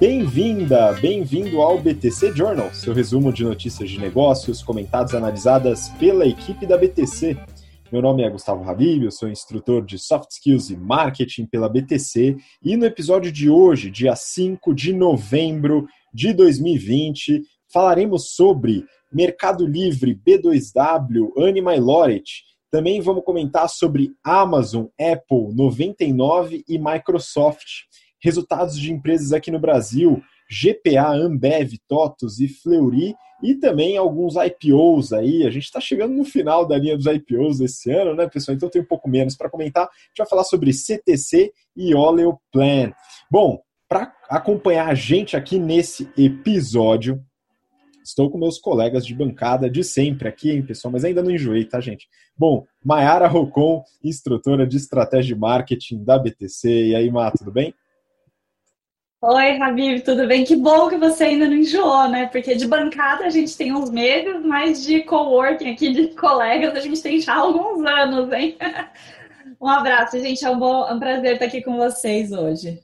[0.00, 6.24] Bem-vinda, bem-vindo ao BTC Journal, seu resumo de notícias de negócios comentadas e analisadas pela
[6.24, 7.36] equipe da BTC.
[7.90, 12.36] Meu nome é Gustavo Habib, eu sou instrutor de Soft Skills e Marketing pela BTC
[12.62, 20.14] e no episódio de hoje, dia 5 de novembro de 2020, falaremos sobre Mercado Livre,
[20.14, 22.44] B2W, Anima e Loret.
[22.70, 27.66] Também vamos comentar sobre Amazon, Apple, 99 e Microsoft.
[28.20, 35.12] Resultados de empresas aqui no Brasil, GPA, Ambev, Totos e Fleury e também alguns IPOs
[35.12, 35.46] aí.
[35.46, 38.56] A gente está chegando no final da linha dos IPOs esse ano, né, pessoal?
[38.56, 39.84] Então tem um pouco menos para comentar.
[39.84, 42.92] A gente vai falar sobre CTC e Oleo Plan.
[43.30, 47.22] Bom, para acompanhar a gente aqui nesse episódio,
[48.04, 50.90] estou com meus colegas de bancada de sempre aqui, hein, pessoal?
[50.92, 52.08] Mas ainda não enjoei, tá, gente?
[52.36, 56.86] Bom, Mayara Rocon, instrutora de estratégia de marketing da BTC.
[56.88, 57.74] E aí, Má, tudo bem?
[59.20, 60.44] Oi, Habib, tudo bem?
[60.44, 62.26] Que bom que você ainda não enjoou, né?
[62.28, 66.80] Porque de bancada a gente tem uns meses, mas de coworking aqui, de colegas, a
[66.80, 68.56] gente tem já alguns anos, hein?
[69.60, 70.44] Um abraço, gente.
[70.44, 72.80] É um, bom, é um prazer estar aqui com vocês hoje.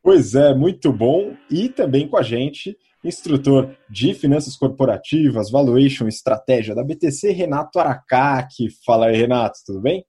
[0.00, 1.34] Pois é, muito bom.
[1.50, 8.68] E também com a gente, instrutor de finanças corporativas, valuation, estratégia da BTC, Renato Aracaki.
[8.86, 10.06] Fala aí, Renato, tudo bem?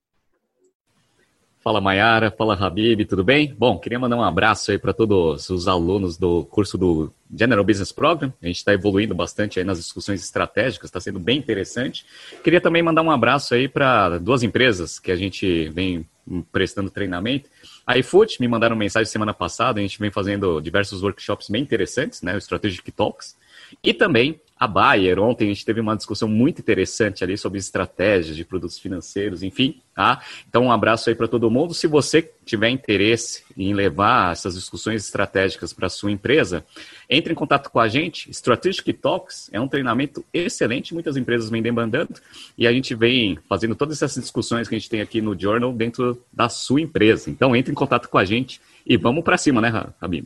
[1.63, 3.55] Fala Mayara, fala Habib, tudo bem?
[3.57, 7.89] Bom, queria mandar um abraço aí para todos os alunos do curso do General Business
[7.89, 8.33] Program.
[8.41, 12.05] A gente está evoluindo bastante aí nas discussões estratégicas, está sendo bem interessante.
[12.43, 16.05] Queria também mandar um abraço aí para duas empresas que a gente vem
[16.51, 17.49] prestando treinamento.
[17.87, 22.21] A iFood me mandaram mensagem semana passada, a gente vem fazendo diversos workshops bem interessantes,
[22.21, 23.37] né, o Strategic Talks.
[23.81, 25.19] E também a Bayer.
[25.19, 29.81] Ontem a gente teve uma discussão muito interessante ali sobre estratégias de produtos financeiros, enfim.
[29.93, 30.21] Tá?
[30.49, 31.73] Então, um abraço aí para todo mundo.
[31.73, 36.65] Se você tiver interesse em levar essas discussões estratégicas para a sua empresa,
[37.09, 38.29] entre em contato com a gente.
[38.31, 42.15] Strategic Talks é um treinamento excelente, muitas empresas vêm demandando,
[42.57, 45.71] e a gente vem fazendo todas essas discussões que a gente tem aqui no Journal
[45.73, 47.29] dentro da sua empresa.
[47.29, 49.69] Então, entre em contato com a gente e vamos para cima, né,
[50.01, 50.25] Rabib?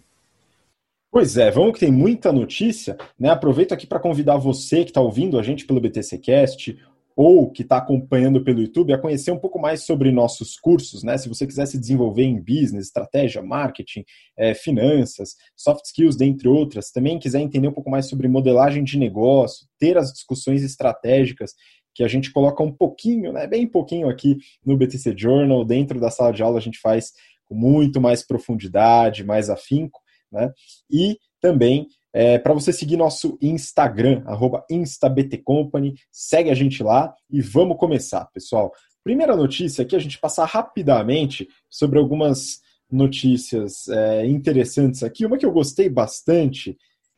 [1.09, 3.29] Pois é, vamos que tem muita notícia, né?
[3.29, 6.77] Aproveito aqui para convidar você que está ouvindo a gente pelo BTCcast
[7.15, 11.17] ou que está acompanhando pelo YouTube a conhecer um pouco mais sobre nossos cursos, né?
[11.17, 14.03] Se você quiser se desenvolver em business, estratégia, marketing,
[14.37, 18.99] é, finanças, soft skills, dentre outras, também quiser entender um pouco mais sobre modelagem de
[18.99, 21.53] negócio, ter as discussões estratégicas
[21.95, 26.11] que a gente coloca um pouquinho, né, bem pouquinho aqui no BTC Journal, dentro da
[26.11, 27.13] sala de aula a gente faz
[27.45, 29.99] com muito mais profundidade, mais afinco.
[30.31, 30.51] Né?
[30.89, 34.23] E também é, para você seguir nosso Instagram,
[34.69, 38.71] instabtcompany, segue a gente lá e vamos começar, pessoal.
[39.03, 42.59] Primeira notícia aqui, a gente passar rapidamente sobre algumas
[42.91, 45.25] notícias é, interessantes aqui.
[45.25, 46.77] Uma que eu gostei bastante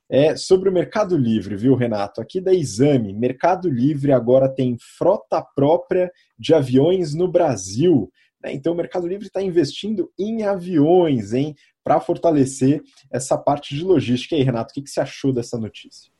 [0.09, 2.19] é sobre o Mercado Livre, viu, Renato?
[2.19, 8.11] Aqui da Exame, Mercado Livre agora tem frota própria de aviões no Brasil.
[8.43, 8.53] Né?
[8.53, 11.55] Então, o Mercado Livre está investindo em aviões, hein?
[11.89, 14.35] Para fortalecer essa parte de logística.
[14.35, 16.11] E aí, Renato, o que, que você achou dessa notícia?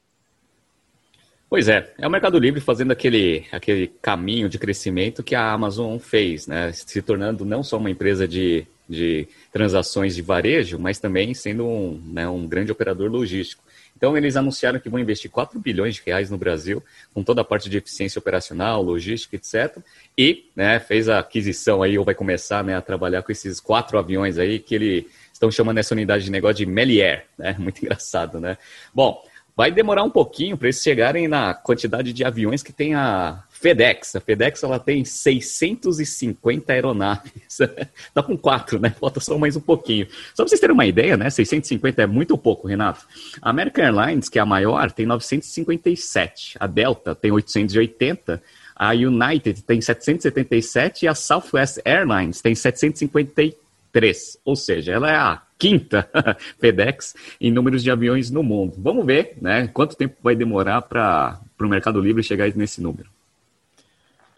[1.47, 5.99] Pois é, é o Mercado Livre fazendo aquele, aquele caminho de crescimento que a Amazon
[5.99, 6.71] fez, né?
[6.73, 12.01] se tornando não só uma empresa de, de transações de varejo, mas também sendo um,
[12.03, 13.63] né, um grande operador logístico.
[13.95, 16.81] Então, eles anunciaram que vão investir 4 bilhões de reais no Brasil,
[17.13, 19.77] com toda a parte de eficiência operacional, logística, etc.
[20.17, 23.99] E né, fez a aquisição aí, ou vai começar né, a trabalhar com esses quatro
[23.99, 25.07] aviões aí, que ele
[25.39, 27.55] estão chamando essa unidade de negócio de Melier, né?
[27.57, 28.57] Muito engraçado, né?
[28.93, 29.23] Bom,
[29.55, 34.17] vai demorar um pouquinho para eles chegarem na quantidade de aviões que tem a FedEx.
[34.17, 37.57] A FedEx ela tem 650 aeronaves.
[38.13, 38.93] tá com quatro, né?
[38.99, 40.07] Falta só mais um pouquinho.
[40.33, 41.29] Só para vocês terem uma ideia, né?
[41.29, 43.07] 650 é muito pouco, Renato.
[43.41, 46.57] A American Airlines, que é a maior, tem 957.
[46.59, 48.43] A Delta tem 880.
[48.75, 55.15] A United tem 777 e a Southwest Airlines tem 753 três, ou seja, ela é
[55.15, 56.09] a quinta
[56.59, 58.75] FedEx em números de aviões no mundo.
[58.77, 59.67] Vamos ver, né?
[59.67, 63.09] Quanto tempo vai demorar para o Mercado Livre chegar nesse número?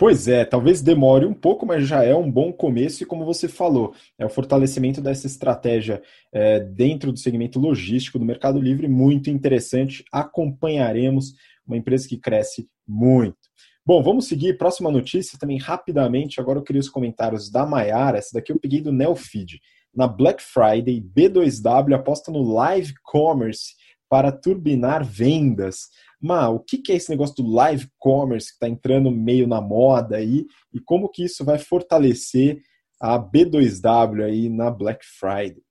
[0.01, 3.47] Pois é, talvez demore um pouco, mas já é um bom começo e como você
[3.47, 6.01] falou, é o fortalecimento dessa estratégia
[6.33, 10.03] é, dentro do segmento logístico do Mercado Livre muito interessante.
[10.11, 11.35] Acompanharemos
[11.67, 13.37] uma empresa que cresce muito.
[13.91, 14.57] Bom, vamos seguir.
[14.57, 16.39] Próxima notícia também rapidamente.
[16.39, 18.19] Agora eu queria os comentários da Maiara.
[18.19, 19.59] Essa daqui eu peguei do Neofeed.
[19.93, 23.73] Na Black Friday, B2W aposta no live commerce
[24.07, 25.89] para turbinar vendas.
[26.21, 30.15] Ma, o que é esse negócio do live commerce que está entrando meio na moda
[30.15, 32.61] aí e como que isso vai fortalecer
[32.97, 35.61] a B2W aí na Black Friday?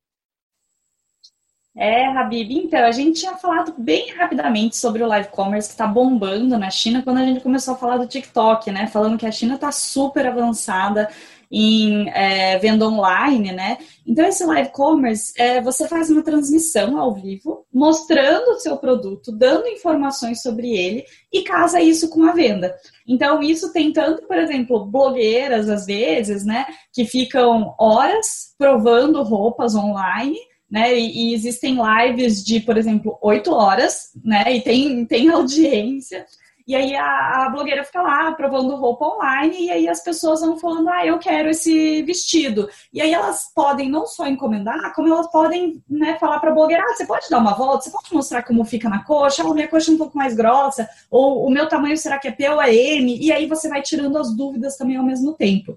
[1.76, 5.86] É, Habib, então, a gente tinha falado bem rapidamente sobre o live commerce que está
[5.86, 8.88] bombando na China quando a gente começou a falar do TikTok, né?
[8.88, 11.08] Falando que a China está super avançada
[11.50, 13.78] em é, venda online, né?
[14.06, 19.32] Então, esse live commerce, é, você faz uma transmissão ao vivo, mostrando o seu produto,
[19.32, 22.74] dando informações sobre ele e casa isso com a venda.
[23.06, 29.74] Então, isso tem tanto, por exemplo, blogueiras, às vezes, né, que ficam horas provando roupas
[29.74, 30.38] online,
[30.70, 30.96] né?
[30.96, 34.56] E, e, existem lives de, por exemplo, oito horas, né?
[34.56, 36.24] E tem, tem audiência.
[36.70, 40.56] E aí a, a, blogueira fica lá provando roupa online e aí as pessoas vão
[40.56, 42.68] falando, ah, eu quero esse vestido.
[42.92, 46.84] E aí elas podem não só encomendar, como elas podem né, falar para a blogueira,
[46.84, 49.66] ah, você pode dar uma volta, você pode mostrar como fica na coxa, ou minha
[49.66, 52.62] coxa é um pouco mais grossa, ou o meu tamanho será que é P ou
[52.62, 53.18] é M?
[53.20, 55.76] E aí você vai tirando as dúvidas também ao mesmo tempo.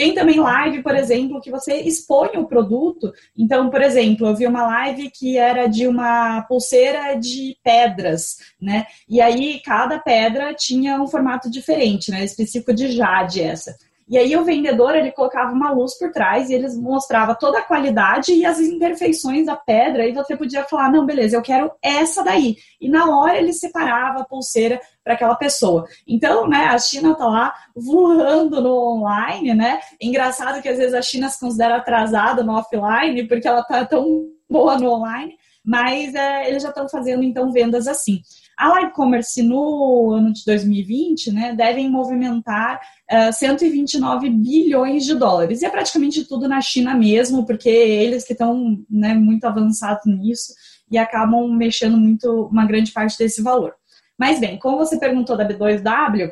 [0.00, 3.12] Tem também live, por exemplo, que você expõe o produto.
[3.36, 8.86] Então, por exemplo, eu vi uma live que era de uma pulseira de pedras, né?
[9.06, 12.24] E aí cada pedra tinha um formato diferente, né?
[12.24, 13.76] Específico de jade essa.
[14.10, 17.62] E aí o vendedor ele colocava uma luz por trás e eles mostrava toda a
[17.62, 22.24] qualidade e as imperfeições da pedra e você podia falar, não, beleza, eu quero essa
[22.24, 22.56] daí.
[22.80, 25.86] E na hora ele separava a pulseira para aquela pessoa.
[26.04, 29.78] Então, né, a China tá lá voando no online, né?
[30.00, 34.24] Engraçado que às vezes a China se considera atrasada no offline porque ela tá tão
[34.50, 38.22] boa no online, mas é, eles já estão fazendo então vendas assim.
[38.60, 42.76] A live commerce no ano de 2020 né, devem movimentar
[43.10, 45.62] uh, eh, 129 bilhões de dólares.
[45.62, 50.52] E é praticamente tudo na China mesmo, porque eles que estão né, muito avançados nisso
[50.90, 53.74] e acabam mexendo muito uma grande parte desse valor.
[54.18, 56.30] Mas bem, como você perguntou da B2W,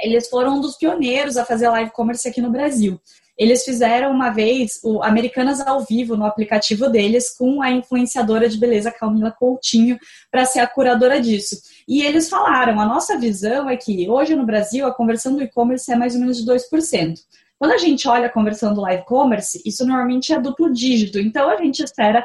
[0.00, 3.00] eles foram um dos pioneiros a fazer live commerce aqui no Brasil.
[3.42, 8.56] Eles fizeram uma vez o Americanas ao vivo no aplicativo deles com a influenciadora de
[8.56, 9.98] beleza Camila Coutinho
[10.30, 11.60] para ser a curadora disso.
[11.88, 15.90] E eles falaram: a nossa visão é que hoje no Brasil a conversão do e-commerce
[15.90, 17.14] é mais ou menos de 2%.
[17.58, 21.18] Quando a gente olha a conversão do live commerce, isso normalmente é duplo dígito.
[21.18, 22.24] Então a gente espera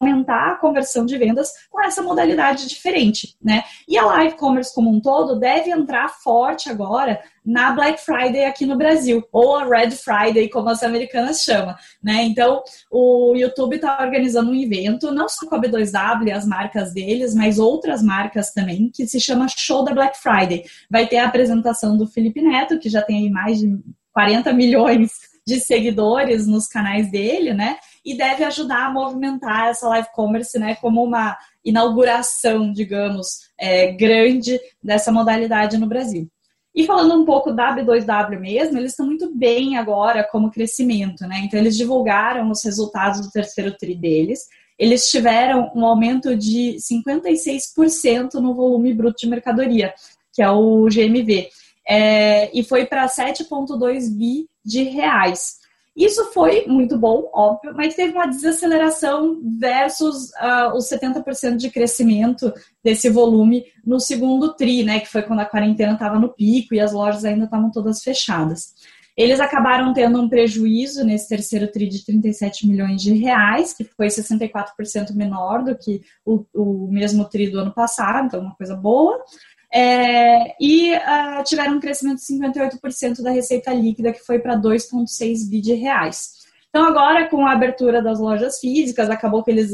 [0.00, 3.64] aumentar a conversão de vendas com essa modalidade diferente, né?
[3.86, 8.64] E a live commerce como um todo deve entrar forte agora na Black Friday aqui
[8.64, 12.22] no Brasil, ou a Red Friday, como as americanas chamam, né?
[12.22, 16.94] Então, o YouTube está organizando um evento, não só com a B2W e as marcas
[16.94, 20.64] deles, mas outras marcas também, que se chama Show da Black Friday.
[20.90, 23.78] Vai ter a apresentação do Felipe Neto, que já tem aí mais de
[24.12, 25.10] 40 milhões
[25.46, 27.76] de seguidores nos canais dele, né?
[28.04, 33.26] E deve ajudar a movimentar essa live commerce, né, como uma inauguração, digamos,
[33.58, 36.28] é, grande dessa modalidade no Brasil.
[36.74, 41.42] E falando um pouco da B2W mesmo, eles estão muito bem agora como crescimento, né?
[41.44, 44.46] Então eles divulgaram os resultados do terceiro tri deles.
[44.78, 49.92] Eles tiveram um aumento de 56% no volume bruto de mercadoria,
[50.32, 51.48] que é o GMV.
[51.86, 55.59] É, e foi para 7,2 bi de reais.
[56.00, 62.50] Isso foi muito bom, óbvio, mas teve uma desaceleração versus uh, os 70% de crescimento
[62.82, 66.80] desse volume no segundo TRI, né, que foi quando a quarentena estava no pico e
[66.80, 68.72] as lojas ainda estavam todas fechadas.
[69.14, 74.06] Eles acabaram tendo um prejuízo nesse terceiro TRI de 37 milhões de reais, que foi
[74.06, 79.22] 64% menor do que o, o mesmo TRI do ano passado, então uma coisa boa.
[79.72, 85.48] É, e uh, tiveram um crescimento de 58% da receita líquida, que foi para 2,6
[85.48, 86.40] bi de reais.
[86.70, 89.72] Então, agora, com a abertura das lojas físicas, acabou que eles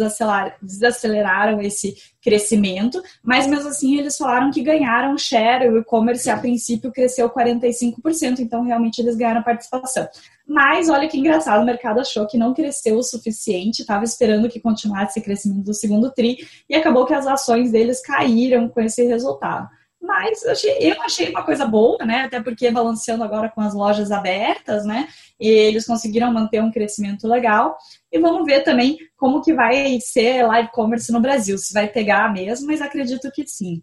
[0.63, 6.91] desaceleraram esse crescimento, mas mesmo assim eles falaram que ganharam share, o e-commerce a princípio
[6.91, 10.09] cresceu 45%, então realmente eles ganharam participação.
[10.49, 14.59] Mas olha que engraçado, o mercado achou que não cresceu o suficiente, estava esperando que
[14.59, 16.39] continuasse esse crescimento do segundo TRI,
[16.69, 19.69] e acabou que as ações deles caíram com esse resultado.
[20.07, 22.23] Mas eu achei, eu achei uma coisa boa, né?
[22.23, 25.09] Até porque balanceando agora com as lojas abertas, né?
[25.39, 27.77] Eles conseguiram manter um crescimento legal.
[28.13, 32.33] E vamos ver também como que vai ser live commerce no Brasil, se vai pegar
[32.33, 33.83] mesmo, mas acredito que sim.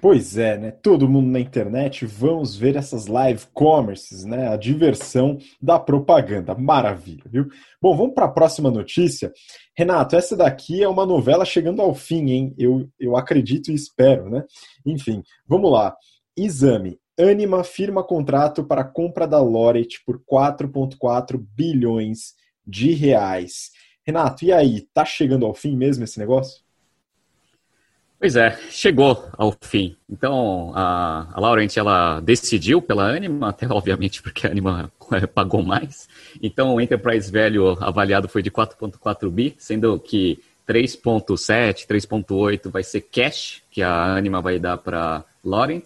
[0.00, 0.70] Pois é, né?
[0.70, 4.48] Todo mundo na internet, vamos ver essas live commerces, né?
[4.48, 6.54] A diversão da propaganda.
[6.54, 7.48] Maravilha, viu?
[7.82, 9.32] Bom, vamos para a próxima notícia.
[9.76, 12.54] Renato, essa daqui é uma novela chegando ao fim, hein?
[12.56, 14.44] Eu, eu acredito e espero, né?
[14.86, 15.96] Enfim, vamos lá.
[16.36, 17.00] Exame.
[17.18, 23.72] Anima firma contrato para compra da Loret por 4,4 bilhões de reais.
[24.06, 24.82] Renato, e aí?
[24.94, 26.67] Tá chegando ao fim mesmo esse negócio?
[28.18, 29.94] Pois é, chegou ao fim.
[30.10, 34.92] Então, a, a Laurent, ela decidiu pela Anima, até obviamente porque a Anima
[35.32, 36.08] pagou mais.
[36.42, 43.02] Então, o Enterprise Value avaliado foi de 4.4 bi, sendo que 3.7, 3.8 vai ser
[43.02, 45.84] cash, que a Anima vai dar para Laurent,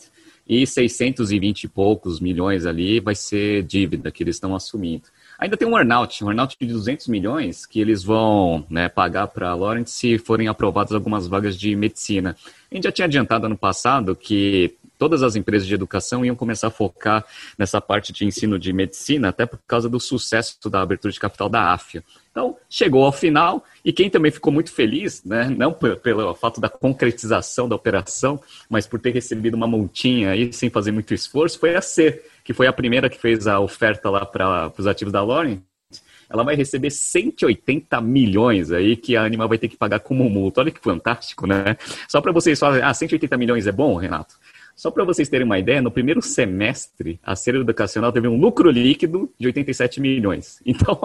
[0.48, 5.04] e 620 e poucos milhões ali vai ser dívida que eles estão assumindo.
[5.42, 9.50] Ainda tem um earnout, um earnout de 200 milhões que eles vão né, pagar para
[9.50, 12.36] a Laurent se forem aprovadas algumas vagas de medicina.
[12.70, 16.68] A gente já tinha adiantado ano passado que todas as empresas de educação iam começar
[16.68, 17.24] a focar
[17.58, 21.48] nessa parte de ensino de medicina, até por causa do sucesso da abertura de capital
[21.48, 22.04] da AFIA.
[22.30, 26.68] Então, chegou ao final, e quem também ficou muito feliz, né, não pelo fato da
[26.68, 31.74] concretização da operação, mas por ter recebido uma multinha aí sem fazer muito esforço, foi
[31.74, 35.22] a C, que foi a primeira que fez a oferta lá para os ativos da
[35.22, 35.60] Lauren,
[36.32, 40.62] ela vai receber 180 milhões aí que a Anima vai ter que pagar como multa.
[40.62, 41.76] Olha que fantástico, né?
[42.08, 44.36] Só para vocês falarem, ah, 180 milhões é bom, Renato?
[44.74, 48.70] Só para vocês terem uma ideia, no primeiro semestre, a Ser Educacional teve um lucro
[48.70, 50.60] líquido de 87 milhões.
[50.64, 50.98] Então,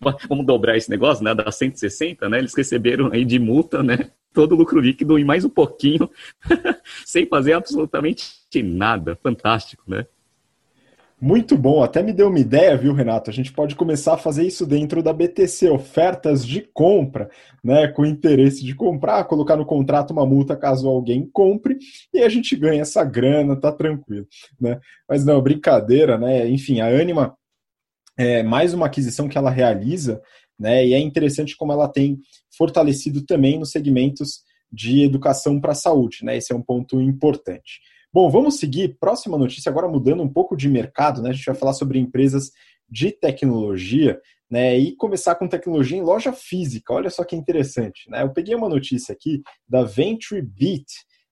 [0.28, 1.34] vamos dobrar esse negócio, né?
[1.34, 2.38] Da 160, né?
[2.38, 4.10] Eles receberam aí de multa, né?
[4.32, 6.10] Todo o lucro líquido e mais um pouquinho,
[7.04, 8.24] sem fazer absolutamente
[8.62, 9.18] nada.
[9.22, 10.06] Fantástico, né?
[11.24, 13.30] Muito bom, até me deu uma ideia, viu, Renato?
[13.30, 17.30] A gente pode começar a fazer isso dentro da BTC, ofertas de compra,
[17.62, 17.86] né?
[17.86, 21.78] Com interesse de comprar, colocar no contrato uma multa caso alguém compre,
[22.12, 24.26] e a gente ganha essa grana, tá tranquilo,
[24.60, 24.80] né?
[25.08, 26.48] Mas não, brincadeira, né?
[26.48, 27.36] Enfim, a Anima
[28.18, 30.20] é mais uma aquisição que ela realiza,
[30.58, 30.84] né?
[30.84, 32.18] E é interessante como ela tem
[32.58, 34.40] fortalecido também nos segmentos
[34.72, 36.36] de educação para a saúde, né?
[36.36, 37.80] Esse é um ponto importante.
[38.12, 38.98] Bom, vamos seguir.
[39.00, 41.30] Próxima notícia, agora mudando um pouco de mercado, né?
[41.30, 42.50] A gente vai falar sobre empresas
[42.86, 44.76] de tecnologia, né?
[44.78, 46.92] E começar com tecnologia em loja física.
[46.92, 48.22] Olha só que interessante, né?
[48.22, 50.86] Eu peguei uma notícia aqui da Venture Beat,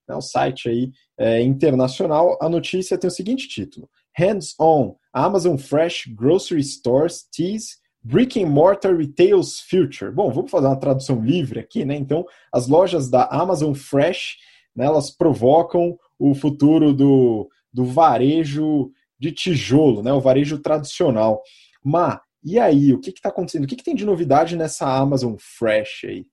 [0.09, 2.35] né, um site aí é, internacional.
[2.41, 8.47] A notícia tem o seguinte título: Hands on, Amazon Fresh Grocery Stores tease Brick and
[8.47, 10.11] Mortar Retail's Future.
[10.11, 11.95] Bom, vamos fazer uma tradução livre aqui, né?
[11.95, 14.37] Então, as lojas da Amazon Fresh,
[14.75, 15.95] né, elas provocam
[16.29, 21.41] o futuro do, do varejo de tijolo, né, o varejo tradicional.
[21.83, 23.63] Mas, e aí, o que está acontecendo?
[23.63, 26.25] O que, que tem de novidade nessa Amazon Fresh aí?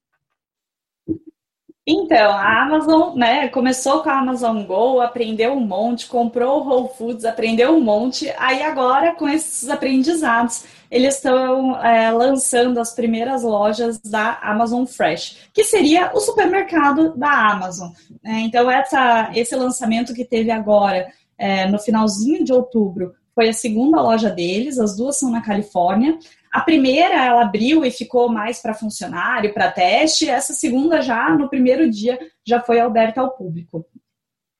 [1.87, 6.89] Então, a Amazon, né, começou com a Amazon Go, aprendeu um monte, comprou o Whole
[6.95, 13.43] Foods, aprendeu um monte, aí agora, com esses aprendizados, eles estão é, lançando as primeiras
[13.43, 17.89] lojas da Amazon Fresh, que seria o supermercado da Amazon.
[18.23, 18.41] Né?
[18.41, 21.07] Então, essa, esse lançamento que teve agora,
[21.37, 26.19] é, no finalzinho de outubro, foi a segunda loja deles, as duas são na Califórnia.
[26.51, 30.29] A primeira ela abriu e ficou mais para funcionário, para teste.
[30.29, 33.85] Essa segunda já no primeiro dia já foi aberta ao público.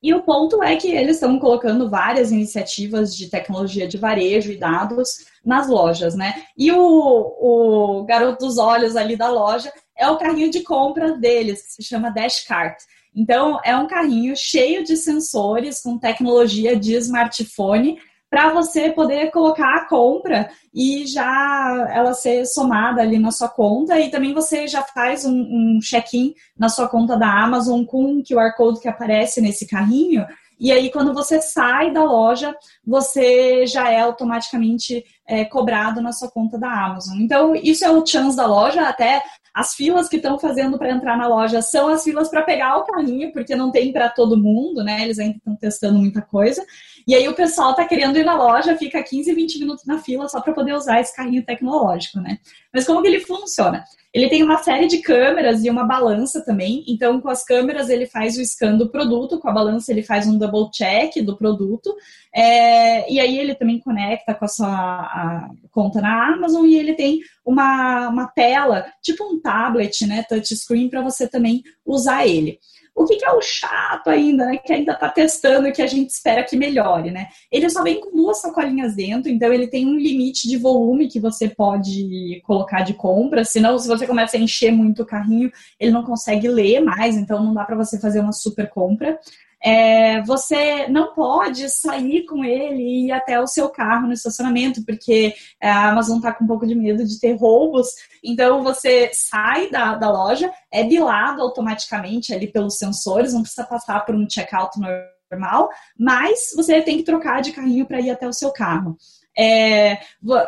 [0.01, 4.57] E o ponto é que eles estão colocando várias iniciativas de tecnologia de varejo e
[4.57, 5.09] dados
[5.43, 6.43] nas lojas, né?
[6.57, 11.63] E o, o garoto dos olhos ali da loja é o carrinho de compra deles,
[11.63, 12.77] que se chama Dashcart.
[13.13, 17.99] Então, é um carrinho cheio de sensores com tecnologia de smartphone
[18.29, 23.99] para você poder colocar a compra e já ela ser somada ali na sua conta
[23.99, 28.23] e também você já faz um, um check-in na sua conta da Amazon com um
[28.23, 30.25] QR Code que aparece nesse carrinho
[30.59, 32.53] e aí, quando você sai da loja,
[32.85, 37.17] você já é automaticamente é, cobrado na sua conta da Amazon.
[37.21, 41.17] Então, isso é o chance da loja, até as filas que estão fazendo para entrar
[41.17, 44.83] na loja são as filas para pegar o carrinho, porque não tem para todo mundo,
[44.83, 45.01] né?
[45.01, 46.65] Eles ainda estão testando muita coisa.
[47.09, 50.29] E aí o pessoal está querendo ir na loja, fica 15, 20 minutos na fila
[50.29, 52.37] só para poder usar esse carrinho tecnológico, né?
[52.71, 53.83] Mas como que ele funciona?
[54.13, 56.83] Ele tem uma série de câmeras e uma balança também.
[56.87, 60.27] Então, com as câmeras, ele faz o scan do produto, com a balança, ele faz
[60.27, 61.95] um double check do produto.
[62.31, 67.21] É, e aí, ele também conecta com a sua conta na Amazon e ele tem
[67.43, 72.59] uma, uma tela, tipo um tablet, né, touchscreen, para você também usar ele.
[72.99, 74.57] O que, que, é o chato ainda, né?
[74.57, 77.29] Que ainda está testando e que a gente espera que melhore, né?
[77.49, 81.17] Ele só vem com duas sacolinhas dentro, então ele tem um limite de volume que
[81.17, 83.45] você pode colocar de compra.
[83.45, 87.41] Senão, se você começa a encher muito o carrinho, ele não consegue ler mais, então
[87.41, 89.17] não dá para você fazer uma super compra.
[89.61, 94.85] É, você não pode sair com ele e ir até o seu carro no estacionamento,
[94.85, 97.87] porque a Amazon está com um pouco de medo de ter roubos.
[98.23, 104.05] Então você sai da, da loja, é bilado automaticamente ali pelos sensores, não precisa passar
[104.05, 108.33] por um checkout normal, mas você tem que trocar de carrinho para ir até o
[108.33, 108.97] seu carro.
[109.37, 109.99] É,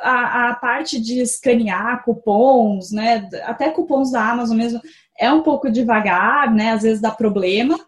[0.01, 4.81] a, a, parte de escanear cupons, né, até cupons da Amazon mesmo,
[5.17, 7.79] é um pouco devagar, né, às vezes dá problema,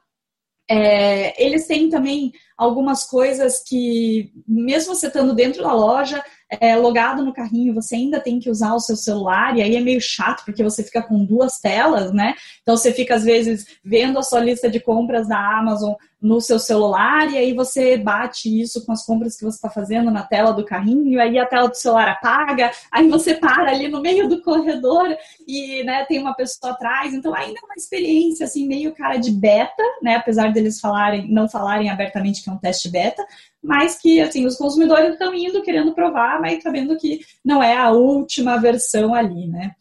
[0.70, 7.24] é, eles têm também algumas coisas que, mesmo você estando dentro da loja, é, logado
[7.24, 10.44] no carrinho, você ainda tem que usar o seu celular, e aí é meio chato,
[10.46, 12.36] porque você fica com duas telas, né?
[12.62, 16.58] Então você fica, às vezes, vendo a sua lista de compras da Amazon no seu
[16.58, 20.54] celular, e aí você bate isso com as compras que você está fazendo na tela
[20.54, 24.42] do carrinho, aí a tela do celular apaga, aí você para ali no meio do
[24.42, 25.14] corredor
[25.46, 27.14] e né, tem uma pessoa atrás.
[27.14, 30.16] Então ainda é uma experiência assim, meio cara de beta, né?
[30.16, 33.26] Apesar deles falarem, não falarem abertamente que é um teste beta,
[33.64, 37.92] mas que assim os consumidores estão indo querendo provar, mas sabendo que não é a
[37.92, 39.72] última versão ali, né?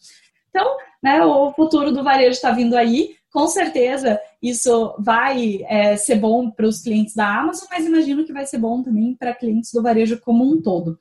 [0.51, 6.17] Então, né, o futuro do varejo está vindo aí com certeza isso vai é, ser
[6.17, 9.73] bom para os clientes da Amazon, mas imagino que vai ser bom também para clientes
[9.73, 10.99] do varejo como um todo.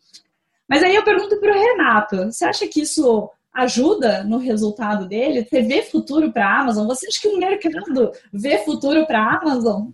[0.68, 5.46] Mas aí eu pergunto para o Renato: você acha que isso ajuda no resultado dele?
[5.46, 6.88] Você vê futuro para a Amazon?
[6.88, 9.90] Você acha que o mercado vê futuro para a Amazon?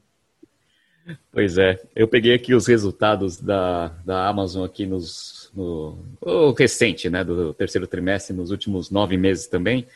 [1.32, 7.10] Pois é, eu peguei aqui os resultados da, da Amazon aqui nos, no o recente,
[7.10, 9.88] né, do terceiro trimestre, nos últimos nove meses também.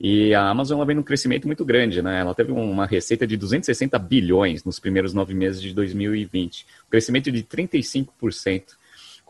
[0.00, 2.20] E a Amazon ela vem num crescimento muito grande, né?
[2.20, 7.30] Ela teve uma receita de 260 bilhões nos primeiros nove meses de 2020, um crescimento
[7.30, 8.62] de 35%,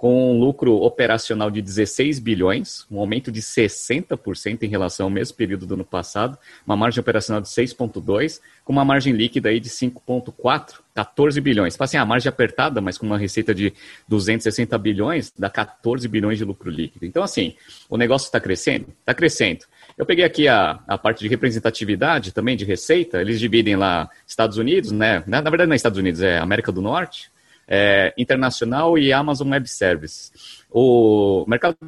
[0.01, 5.37] com um lucro operacional de 16 bilhões, um aumento de 60% em relação ao mesmo
[5.37, 9.69] período do ano passado, uma margem operacional de 6,2, com uma margem líquida aí de
[9.69, 11.77] 5,4, 14 bilhões.
[11.77, 13.75] Fala assim, a margem apertada, mas com uma receita de
[14.09, 17.05] 260 bilhões, dá 14 bilhões de lucro líquido.
[17.05, 17.55] Então, assim,
[17.87, 18.87] o negócio está crescendo?
[19.01, 19.67] Está crescendo.
[19.99, 23.21] Eu peguei aqui a, a parte de representatividade também de receita.
[23.21, 25.23] Eles dividem lá Estados Unidos, né?
[25.27, 27.31] Na, na verdade, não é Estados Unidos, é América do Norte,
[27.71, 30.33] é, internacional e Amazon Web Services.
[30.69, 31.79] O mercado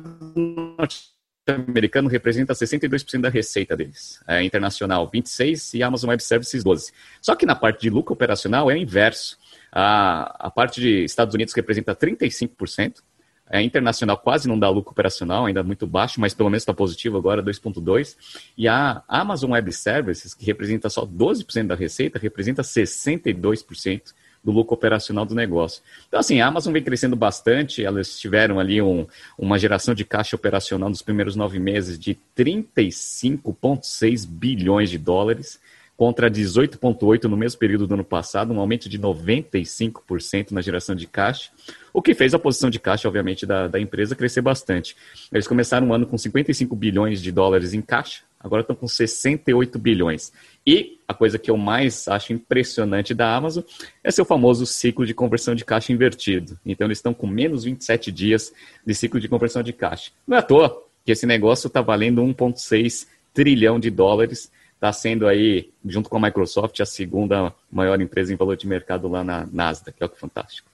[1.44, 4.22] norte-americano representa 62% da receita deles.
[4.28, 6.92] É, internacional, 26% e Amazon Web Services, 12%.
[7.20, 9.36] Só que na parte de lucro operacional é o inverso.
[9.72, 13.02] A, a parte de Estados Unidos representa 35%,
[13.50, 17.18] é, internacional quase não dá lucro operacional, ainda muito baixo, mas pelo menos está positivo
[17.18, 18.16] agora, 2,2%.
[18.56, 24.74] E a Amazon Web Services, que representa só 12% da receita, representa 62% do lucro
[24.74, 25.82] operacional do negócio.
[26.08, 29.06] Então, assim, a Amazon vem crescendo bastante, elas tiveram ali um,
[29.38, 35.60] uma geração de caixa operacional nos primeiros nove meses de 35,6 bilhões de dólares,
[35.96, 41.06] contra 18,8% no mesmo período do ano passado, um aumento de 95% na geração de
[41.06, 41.50] caixa,
[41.92, 44.96] o que fez a posição de caixa, obviamente, da, da empresa crescer bastante.
[45.32, 49.78] Eles começaram o ano com 55 bilhões de dólares em caixa, agora estão com 68
[49.78, 50.32] bilhões.
[50.66, 53.62] E a coisa que eu mais acho impressionante da Amazon
[54.02, 56.58] é seu famoso ciclo de conversão de caixa invertido.
[56.64, 58.52] Então, eles estão com menos 27 dias
[58.84, 60.10] de ciclo de conversão de caixa.
[60.26, 64.50] Não é à toa que esse negócio está valendo 1,6 trilhão de dólares
[64.82, 69.06] está sendo aí, junto com a Microsoft, a segunda maior empresa em valor de mercado
[69.06, 70.71] lá na Nasdaq, que é que fantástico.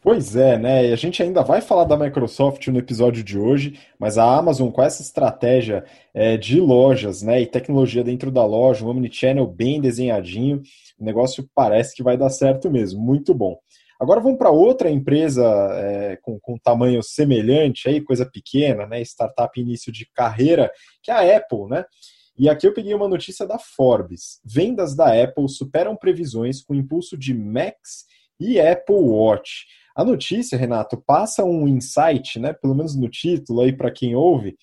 [0.00, 0.86] Pois é, né?
[0.86, 4.70] E a gente ainda vai falar da Microsoft no episódio de hoje, mas a Amazon,
[4.70, 5.84] com essa estratégia
[6.14, 10.62] é, de lojas né, e tecnologia dentro da loja, um omnichannel bem desenhadinho,
[10.98, 13.00] o negócio parece que vai dar certo mesmo.
[13.00, 13.58] Muito bom.
[14.00, 19.00] Agora vamos para outra empresa é, com, com tamanho semelhante, aí, coisa pequena, né?
[19.02, 20.70] Startup início de carreira,
[21.02, 21.84] que é a Apple, né?
[22.38, 24.40] E aqui eu peguei uma notícia da Forbes.
[24.44, 28.04] Vendas da Apple superam previsões com impulso de Macs
[28.38, 29.66] e Apple Watch.
[29.98, 34.56] A notícia, Renato, passa um insight, né, pelo menos no título aí para quem ouve,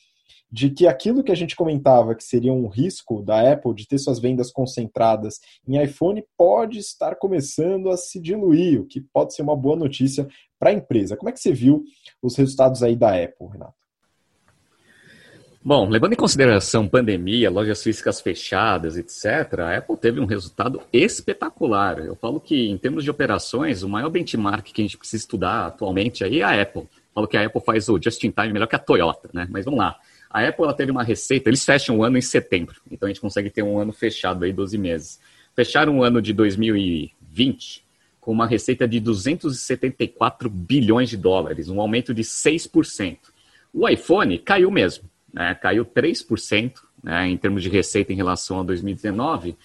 [0.50, 3.98] de que aquilo que a gente comentava que seria um risco da Apple de ter
[3.98, 9.42] suas vendas concentradas em iPhone pode estar começando a se diluir, o que pode ser
[9.42, 10.26] uma boa notícia
[10.58, 11.18] para a empresa.
[11.18, 11.84] Como é que você viu
[12.24, 13.85] os resultados aí da Apple, Renato?
[15.68, 21.98] Bom, levando em consideração pandemia, lojas físicas fechadas, etc., a Apple teve um resultado espetacular.
[21.98, 25.66] Eu falo que, em termos de operações, o maior benchmark que a gente precisa estudar
[25.66, 26.84] atualmente aí é a Apple.
[26.84, 29.48] Eu falo que a Apple faz o just-in-time melhor que a Toyota, né?
[29.50, 29.96] Mas vamos lá.
[30.30, 33.20] A Apple ela teve uma receita, eles fecham o ano em setembro, então a gente
[33.22, 35.20] consegue ter um ano fechado aí, 12 meses.
[35.56, 37.84] Fecharam o ano de 2020
[38.22, 43.18] com uma receita de 274 bilhões de dólares, um aumento de 6%.
[43.74, 46.72] O iPhone caiu mesmo né, caiu 3%
[47.04, 49.56] né, em termos de receita em relação a 2019,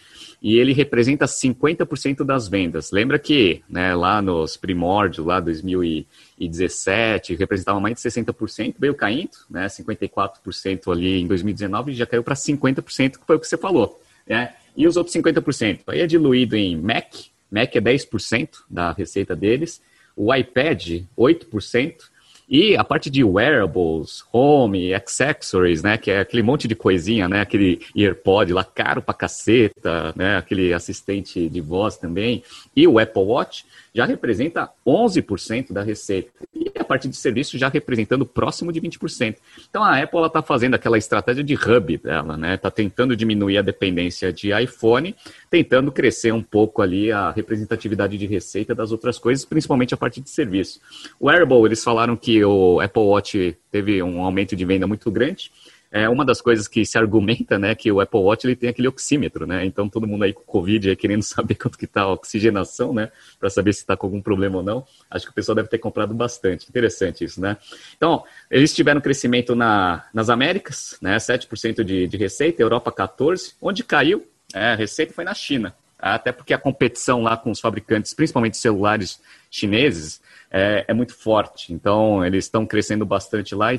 [0.42, 2.90] e ele representa 50% das vendas.
[2.90, 9.66] Lembra que né, lá nos primórdios, lá 2017, representava mais de 60%, veio caindo, né,
[9.68, 14.02] 54% ali em 2019 e já caiu para 50%, que foi o que você falou.
[14.26, 14.52] Né?
[14.76, 15.80] E os outros 50%?
[15.86, 17.14] Aí é diluído em Mac,
[17.50, 19.80] Mac é 10% da receita deles,
[20.16, 22.09] o iPad, 8%,
[22.50, 27.42] E a parte de wearables, home, accessories, né, que é aquele monte de coisinha, né,
[27.42, 32.42] aquele earpod lá caro pra caceta, né, aquele assistente de voz também,
[32.74, 36.30] e o Apple Watch, já representa 11% da receita.
[36.54, 39.36] E a parte de serviço já representando próximo de 20%.
[39.68, 42.54] Então a Apple está fazendo aquela estratégia de hub dela, né?
[42.54, 45.14] Está tentando diminuir a dependência de iPhone,
[45.50, 50.20] tentando crescer um pouco ali a representatividade de receita das outras coisas, principalmente a parte
[50.20, 50.80] de serviço.
[51.18, 55.50] O Wearable, eles falaram que o Apple Watch teve um aumento de venda muito grande
[55.90, 58.86] é uma das coisas que se argumenta, né, que o Apple Watch ele tem aquele
[58.86, 59.64] oxímetro, né?
[59.64, 63.10] Então todo mundo aí com Covid aí querendo saber quanto que tá a oxigenação, né,
[63.38, 64.86] para saber se está com algum problema ou não.
[65.10, 66.68] Acho que o pessoal deve ter comprado bastante.
[66.68, 67.56] Interessante isso, né?
[67.96, 73.82] Então, eles tiveram crescimento na, nas Américas, né, 7% de, de receita, Europa 14, onde
[73.82, 75.74] caiu, é, a receita foi na China.
[76.00, 81.72] Até porque a competição lá com os fabricantes, principalmente celulares chineses, é, é muito forte.
[81.72, 83.78] Então, eles estão crescendo bastante lá, é,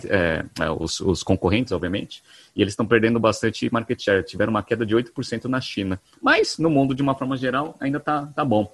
[0.60, 2.24] é, os, os, concorrentes, obviamente,
[2.56, 4.24] e eles estão perdendo bastante market share.
[4.24, 6.00] Tiveram uma queda de 8% na China.
[6.22, 8.74] Mas, no mundo, de uma forma geral, ainda está tá bom.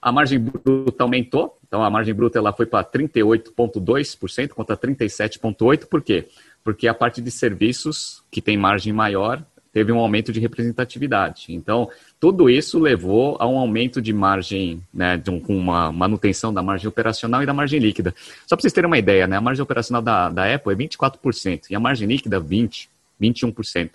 [0.00, 5.86] A margem bruta aumentou, então a margem bruta ela foi para 38,2% contra 37,8%.
[5.86, 6.28] Por quê?
[6.62, 11.46] Porque a parte de serviços, que tem margem maior, teve um aumento de representatividade.
[11.48, 16.62] Então, tudo isso levou a um aumento de margem, né, com um, uma manutenção da
[16.62, 18.14] margem operacional e da margem líquida.
[18.46, 21.62] Só para vocês terem uma ideia, né, a margem operacional da, da Apple é 24%
[21.70, 22.88] e a margem líquida 20%,
[23.20, 23.90] 21%.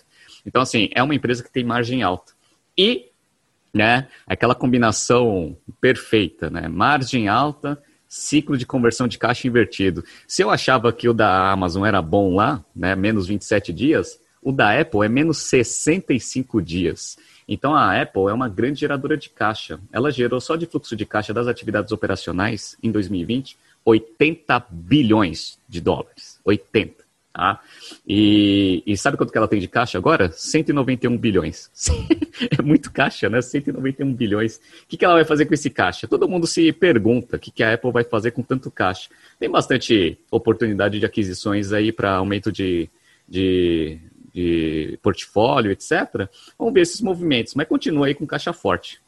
[0.46, 2.34] Então, assim, é uma empresa que tem margem alta.
[2.78, 3.08] E,
[3.74, 10.04] né, aquela combinação perfeita, né, margem alta, ciclo de conversão de caixa invertido.
[10.28, 14.52] Se eu achava que o da Amazon era bom lá, né, menos 27 dias, o
[14.52, 17.18] da Apple é menos 65 dias.
[17.48, 19.80] Então a Apple é uma grande geradora de caixa.
[19.92, 25.82] Ela gerou só de fluxo de caixa das atividades operacionais em 2020 80 bilhões de
[25.82, 26.40] dólares.
[26.44, 27.04] 80.
[27.34, 27.60] Tá?
[28.08, 30.32] E, e, sabe quanto que ela tem de caixa agora?
[30.32, 31.72] 191 bilhões.
[32.60, 33.42] é muito caixa, né?
[33.42, 34.58] 191 bilhões.
[34.58, 36.08] O que, que ela vai fazer com esse caixa?
[36.08, 39.10] Todo mundo se pergunta o que, que a Apple vai fazer com tanto caixa.
[39.40, 42.88] Tem bastante oportunidade de aquisições aí para aumento de,
[43.28, 44.00] de,
[44.34, 46.28] de portfólio, etc.
[46.58, 49.02] Vamos ver esses movimentos, mas continua aí com caixa forte.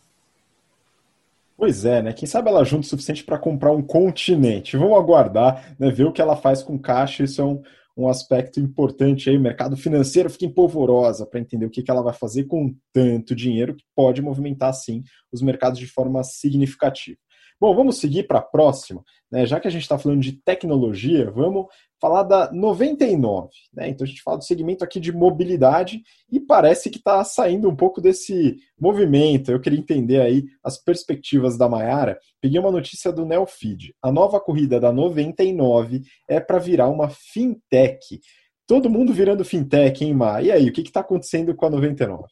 [1.58, 2.14] Pois é, né?
[2.14, 4.76] Quem sabe ela junta o suficiente para comprar um continente.
[4.76, 5.90] Vamos aguardar, né?
[5.90, 7.24] Ver o que ela faz com caixa.
[7.24, 7.64] Isso é um,
[7.96, 9.38] um aspecto importante aí.
[9.38, 13.34] Mercado financeiro fica em polvorosa para entender o que, que ela vai fazer com tanto
[13.34, 17.18] dinheiro que pode movimentar, sim, os mercados de forma significativa.
[17.60, 19.04] Bom, vamos seguir para a próxima.
[19.32, 19.46] Né?
[19.46, 21.68] Já que a gente está falando de tecnologia, vamos
[22.02, 23.50] falar da 99.
[23.74, 23.90] Né?
[23.90, 27.76] Então a gente fala do segmento aqui de mobilidade e parece que está saindo um
[27.76, 29.52] pouco desse movimento.
[29.52, 32.20] Eu queria entender aí as perspectivas da Maiara.
[32.42, 33.96] Peguei uma notícia do Neofeed.
[34.02, 38.20] A nova corrida da 99 é para virar uma fintech.
[38.68, 40.44] Todo mundo virando fintech, hein, Mar?
[40.44, 42.24] E aí, o que está acontecendo com a 99?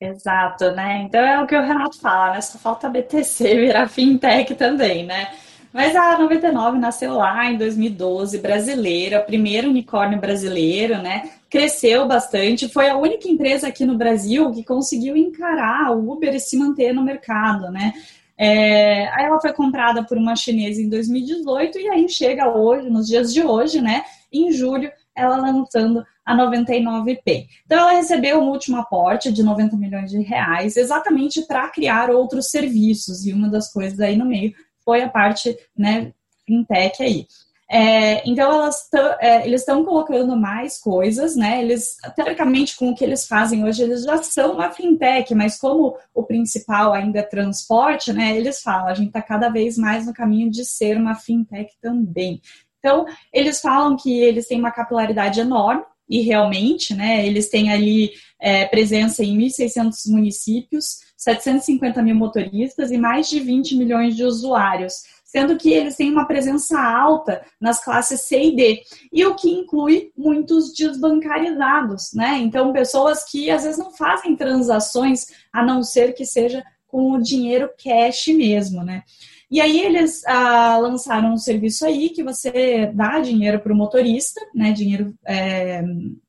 [0.00, 1.02] Exato, né?
[1.02, 2.40] Então é o que o Renato fala, né?
[2.40, 5.28] Só falta BTC virar fintech também, né?
[5.72, 11.30] Mas a 99 nasceu lá em 2012, brasileira, primeiro unicórnio brasileiro, né?
[11.50, 16.40] Cresceu bastante, foi a única empresa aqui no Brasil que conseguiu encarar o Uber e
[16.40, 17.92] se manter no mercado, né?
[18.36, 23.08] É, aí ela foi comprada por uma chinesa em 2018 e aí chega hoje, nos
[23.08, 24.04] dias de hoje, né?
[24.32, 27.46] Em julho, ela lançando a 99P.
[27.64, 32.50] Então, ela recebeu um último aporte de 90 milhões de reais, exatamente para criar outros
[32.50, 34.54] serviços, e uma das coisas aí no meio
[34.84, 36.12] foi a parte, né,
[36.46, 37.26] fintech aí.
[37.70, 38.88] É, então, elas
[39.20, 41.62] é, eles estão colocando mais coisas, né?
[41.62, 45.94] Eles, teoricamente, com o que eles fazem hoje, eles já são uma fintech, mas como
[46.14, 48.34] o principal ainda é transporte, né?
[48.34, 52.40] Eles falam, a gente está cada vez mais no caminho de ser uma fintech também.
[52.88, 58.12] Então, eles falam que eles têm uma capilaridade enorme, e realmente, né, eles têm ali
[58.40, 65.02] é, presença em 1.600 municípios, 750 mil motoristas e mais de 20 milhões de usuários,
[65.22, 69.50] sendo que eles têm uma presença alta nas classes C e D, e o que
[69.50, 72.38] inclui muitos desbancarizados, né?
[72.38, 77.22] Então, pessoas que às vezes não fazem transações a não ser que seja com o
[77.22, 79.02] dinheiro cash mesmo, né?
[79.50, 84.40] E aí eles ah, lançaram um serviço aí que você dá dinheiro para o motorista,
[84.54, 85.82] né, dinheiro é,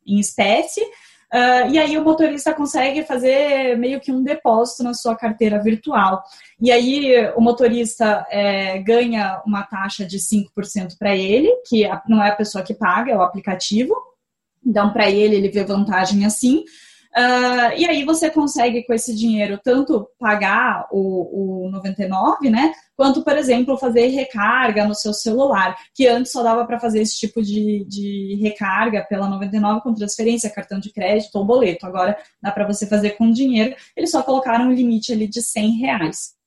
[0.05, 0.81] em espécie,
[1.31, 6.23] Uh, e aí o motorista consegue fazer meio que um depósito na sua carteira virtual.
[6.59, 12.29] E aí o motorista é, ganha uma taxa de 5% para ele, que não é
[12.29, 13.93] a pessoa que paga, é o aplicativo.
[14.65, 16.63] Então, para ele, ele vê vantagem assim.
[17.17, 22.71] Uh, e aí você consegue com esse dinheiro tanto pagar o, o 99, né?
[22.95, 27.17] Quanto, por exemplo, fazer recarga no seu celular, que antes só dava para fazer esse
[27.17, 31.87] tipo de, de recarga pela 99 com transferência, cartão de crédito ou boleto.
[31.87, 33.75] Agora dá para você fazer com dinheiro.
[33.97, 36.39] Eles só colocaram um limite ali de 100 reais.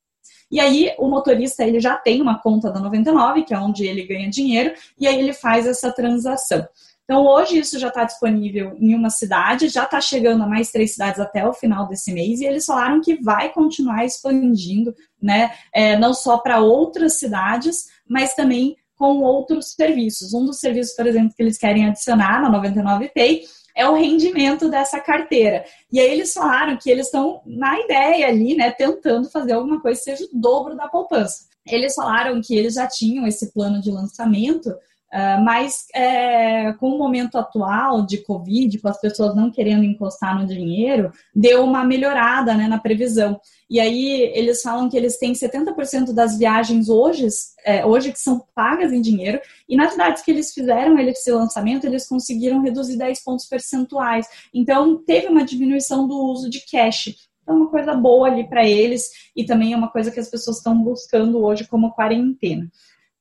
[0.53, 4.07] E aí o motorista ele já tem uma conta da 99, que é onde ele
[4.07, 6.68] ganha dinheiro, e aí ele faz essa transação.
[7.05, 10.93] Então, hoje isso já está disponível em uma cidade, já está chegando a mais três
[10.93, 15.53] cidades até o final desse mês, e eles falaram que vai continuar expandindo, né?
[15.75, 20.33] É, não só para outras cidades, mas também com outros serviços.
[20.33, 23.43] Um dos serviços, por exemplo, que eles querem adicionar na 99 Pay
[23.75, 25.65] é o rendimento dessa carteira.
[25.91, 29.99] E aí eles falaram que eles estão na ideia ali, né, tentando fazer alguma coisa
[29.99, 31.47] que seja o dobro da poupança.
[31.67, 34.73] Eles falaram que eles já tinham esse plano de lançamento,
[35.12, 40.40] Uh, mas é, com o momento atual de Covid, com as pessoas não querendo encostar
[40.40, 43.38] no dinheiro, deu uma melhorada né, na previsão.
[43.68, 47.27] E aí eles falam que eles têm 70% das viagens hoje,
[47.62, 51.87] é, hoje que são pagas em dinheiro, e nas cidades que eles fizeram esse lançamento,
[51.87, 54.27] eles conseguiram reduzir 10 pontos percentuais.
[54.55, 57.14] Então teve uma diminuição do uso de cash.
[57.42, 60.31] Então, é uma coisa boa ali para eles e também é uma coisa que as
[60.31, 62.70] pessoas estão buscando hoje como quarentena.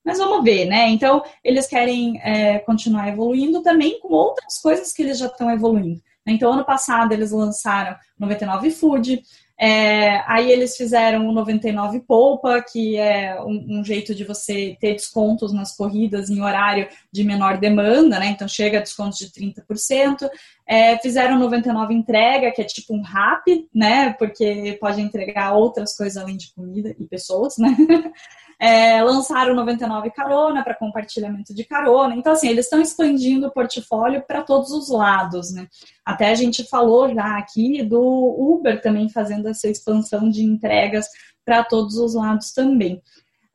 [0.03, 0.89] Mas vamos ver, né?
[0.89, 6.01] Então, eles querem é, continuar evoluindo também com outras coisas que eles já estão evoluindo.
[6.25, 9.21] Então, ano passado, eles lançaram 99 Food,
[9.63, 14.93] é, aí eles fizeram o 99 Poupa, que é um, um, jeito de você ter
[14.93, 18.25] descontos nas corridas em horário de menor demanda, né?
[18.25, 20.27] Então chega a descontos de 30%.
[20.65, 24.13] É, fizeram 99 Entrega, que é tipo um rap, né?
[24.13, 27.77] Porque pode entregar outras coisas além de comida e pessoas, né?
[28.63, 32.13] É, lançaram 99 Carona para compartilhamento de carona.
[32.13, 35.67] Então, assim, eles estão expandindo o portfólio para todos os lados, né?
[36.06, 41.08] Até a gente falou já aqui do Uber também fazendo essa expansão de entregas
[41.43, 43.02] para todos os lados também.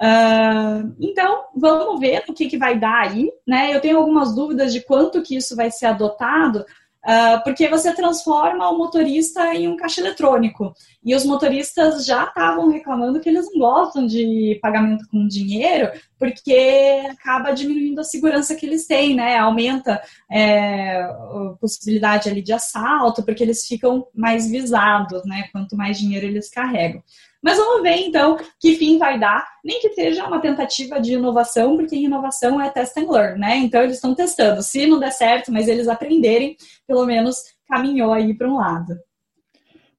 [0.03, 3.73] Uh, então, vamos ver o que, que vai dar aí, né?
[3.73, 6.65] Eu tenho algumas dúvidas de quanto que isso vai ser adotado,
[7.07, 10.75] Uh, porque você transforma o motorista em um caixa eletrônico.
[11.05, 15.89] E os motoristas já estavam reclamando que eles não gostam de pagamento com dinheiro,
[16.19, 19.39] porque acaba diminuindo a segurança que eles têm, né?
[19.39, 25.49] Aumenta é, a possibilidade ali de assalto, porque eles ficam mais visados, né?
[25.53, 27.05] Quanto mais dinheiro eles carregam.
[27.43, 31.77] Mas vamos ver então que fim vai dar, nem que seja uma tentativa de inovação,
[31.77, 33.57] porque inovação é test and learn, né?
[33.57, 34.63] Então eles estão testando.
[34.63, 37.37] Se não der certo, mas eles aprenderem, pelo menos
[37.69, 38.97] caminhou aí para um lado.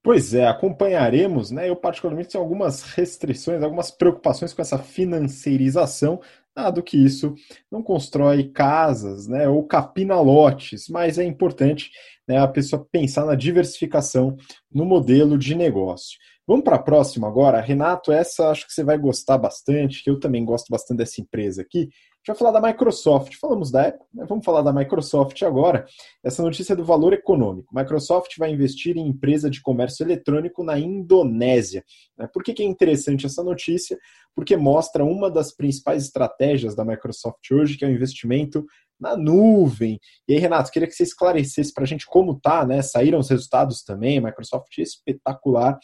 [0.02, 1.70] Pois é, acompanharemos, né?
[1.70, 6.22] Eu particularmente tenho algumas restrições, algumas preocupações com essa financeirização,
[6.56, 7.36] dado que isso
[7.70, 9.50] não constrói casas, né?
[9.50, 11.92] Ou capina lotes, mas é importante
[12.28, 14.38] né, a pessoa pensar na diversificação
[14.72, 16.18] no modelo de negócio.
[16.48, 17.60] Vamos para a próxima agora.
[17.60, 21.62] Renato, essa acho que você vai gostar bastante, que eu também gosto bastante dessa empresa
[21.62, 21.80] aqui.
[21.80, 23.36] A gente vai falar da Microsoft.
[23.36, 24.26] Falamos da Apple, né?
[24.30, 25.86] vamos falar da Microsoft agora.
[26.24, 27.76] Essa notícia é do valor econômico.
[27.76, 31.84] Microsoft vai investir em empresa de comércio eletrônico na Indonésia.
[32.18, 32.30] Né?
[32.32, 33.98] Por que, que é interessante essa notícia?
[34.34, 38.66] Porque mostra uma das principais estratégias da Microsoft hoje, que é o investimento
[39.00, 40.00] na nuvem.
[40.28, 42.82] E aí, Renato, queria que você esclarecesse para a gente como tá, né?
[42.82, 45.78] Saíram os resultados também, Microsoft espetacular.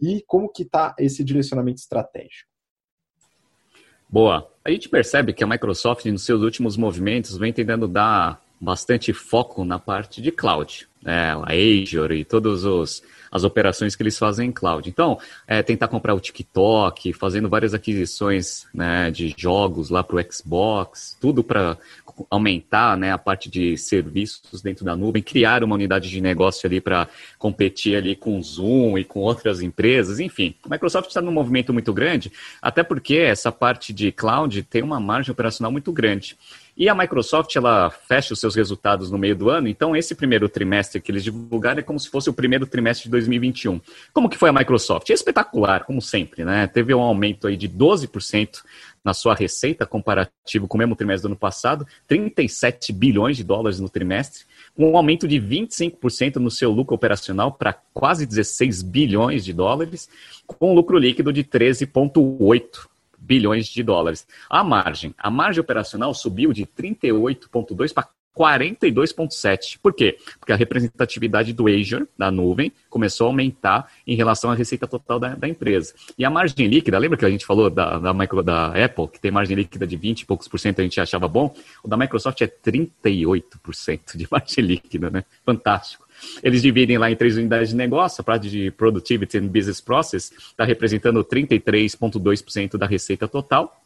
[0.00, 2.48] E como que está esse direcionamento estratégico?
[4.08, 4.50] Boa.
[4.64, 9.64] A gente percebe que a Microsoft, nos seus últimos movimentos, vem tentando dar bastante foco
[9.64, 11.32] na parte de cloud, né?
[11.32, 12.64] a Azure e todas
[13.32, 14.88] as operações que eles fazem em cloud.
[14.88, 20.32] Então, é, tentar comprar o TikTok, fazendo várias aquisições né, de jogos lá para o
[20.32, 21.78] Xbox, tudo para
[22.28, 26.80] aumentar né, a parte de serviços dentro da nuvem, criar uma unidade de negócio ali
[26.80, 30.54] para competir ali com o Zoom e com outras empresas, enfim.
[30.64, 35.00] A Microsoft está num movimento muito grande, até porque essa parte de cloud tem uma
[35.00, 36.36] margem operacional muito grande.
[36.80, 40.48] E a Microsoft, ela fecha os seus resultados no meio do ano, então esse primeiro
[40.48, 43.78] trimestre que eles divulgaram é como se fosse o primeiro trimestre de 2021.
[44.14, 45.10] Como que foi a Microsoft?
[45.10, 46.66] É espetacular, como sempre, né?
[46.66, 48.62] Teve um aumento aí de 12%
[49.04, 53.78] na sua receita comparativo com o mesmo trimestre do ano passado, 37 bilhões de dólares
[53.78, 59.52] no trimestre, um aumento de 25% no seu lucro operacional para quase 16 bilhões de
[59.52, 60.08] dólares,
[60.46, 62.88] com um lucro líquido de 13,8
[63.30, 64.26] bilhões de dólares.
[64.48, 69.78] A margem, a margem operacional subiu de 38,2 para 42,7.
[69.80, 70.18] Por quê?
[70.40, 75.20] Porque a representatividade do Azure, da nuvem, começou a aumentar em relação à receita total
[75.20, 75.94] da, da empresa.
[76.18, 79.20] E a margem líquida, lembra que a gente falou da, da, micro, da Apple, que
[79.20, 81.54] tem margem líquida de 20 e poucos por cento, a gente achava bom?
[81.84, 85.24] O da Microsoft é 38% de margem líquida, né?
[85.46, 86.09] Fantástico.
[86.42, 90.32] Eles dividem lá em três unidades de negócio, a parte de Productivity and Business Process
[90.32, 93.80] está representando 33,2% da receita total,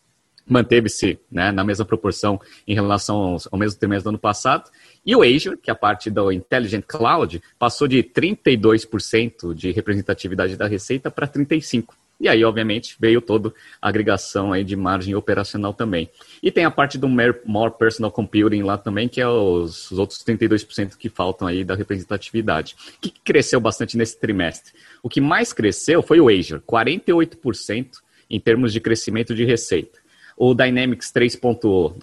[0.47, 4.71] manteve-se né, na mesma proporção em relação ao mesmo trimestre do ano passado.
[5.05, 10.57] E o Azure, que é a parte do Intelligent Cloud, passou de 32% de representatividade
[10.57, 11.87] da receita para 35%.
[12.21, 16.09] E aí, obviamente, veio toda a agregação aí de margem operacional também.
[16.43, 20.23] E tem a parte do More Personal Computing lá também, que é os, os outros
[20.25, 22.77] 32% que faltam aí da representatividade.
[23.01, 24.73] Que cresceu bastante nesse trimestre?
[25.03, 27.89] O que mais cresceu foi o Azure, 48%
[28.31, 29.99] em termos de crescimento de receita.
[30.37, 31.35] O Dynamics 3.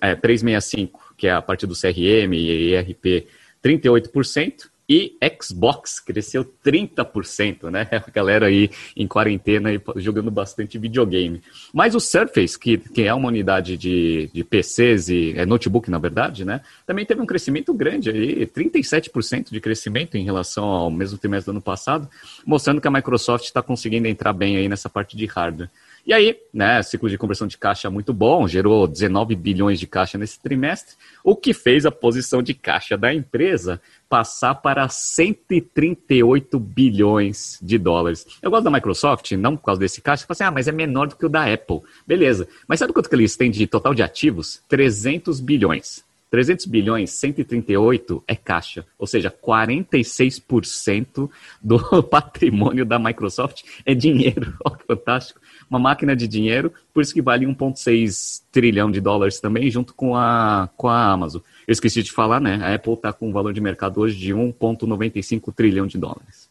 [0.01, 3.27] É, 365, que é a parte do CRM e ERP,
[3.63, 4.70] 38%.
[4.93, 7.87] E Xbox cresceu 30%, né?
[8.05, 11.41] A galera aí em quarentena e jogando bastante videogame.
[11.73, 15.97] Mas o Surface, que, que é uma unidade de, de PCs e é notebook, na
[15.97, 16.59] verdade, né?
[16.85, 21.55] Também teve um crescimento grande aí, 37% de crescimento em relação ao mesmo trimestre do
[21.55, 22.09] ano passado,
[22.45, 25.69] mostrando que a Microsoft está conseguindo entrar bem aí nessa parte de hardware.
[26.05, 30.17] E aí, né, ciclo de conversão de caixa muito bom, gerou 19 bilhões de caixa
[30.17, 37.59] nesse trimestre, o que fez a posição de caixa da empresa passar para 138 bilhões
[37.61, 38.25] de dólares.
[38.41, 41.07] Eu gosto da Microsoft, não por causa desse caixa, eu assim, ah, mas é menor
[41.07, 41.81] do que o da Apple.
[42.05, 44.61] Beleza, mas sabe quanto que eles têm de total de ativos?
[44.67, 46.03] 300 bilhões.
[46.31, 51.29] 300 bilhões, 138 é caixa, ou seja, 46%
[51.61, 54.55] do patrimônio da Microsoft é dinheiro.
[54.63, 55.41] Olha fantástico.
[55.69, 60.15] Uma máquina de dinheiro, por isso que vale 1,6 trilhão de dólares também, junto com
[60.15, 61.41] a, com a Amazon.
[61.67, 62.59] Eu esqueci de falar, né?
[62.63, 66.49] A Apple está com um valor de mercado hoje de 1,95 trilhão de dólares.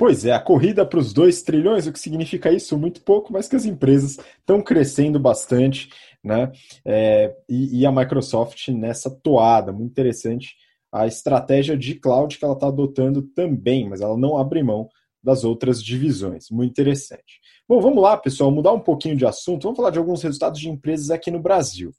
[0.00, 2.78] Pois é, a corrida para os 2 trilhões, o que significa isso?
[2.78, 5.90] Muito pouco, mas que as empresas estão crescendo bastante
[6.22, 6.52] né?
[6.84, 10.54] É, e, e, a Microsoft nessa toada, muito interessante
[10.92, 14.88] a estratégia de cloud que ela está adotando também, mas ela não abre mão
[15.22, 16.50] das outras divisões.
[16.50, 17.40] Muito interessante.
[17.68, 19.62] Bom, vamos lá, pessoal, mudar um pouquinho de assunto.
[19.62, 21.92] Vamos falar de alguns resultados de empresas aqui no Brasil.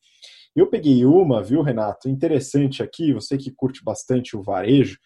[0.56, 2.10] Eu peguei uma, viu, Renato?
[2.10, 4.98] Interessante aqui, você que curte bastante o varejo.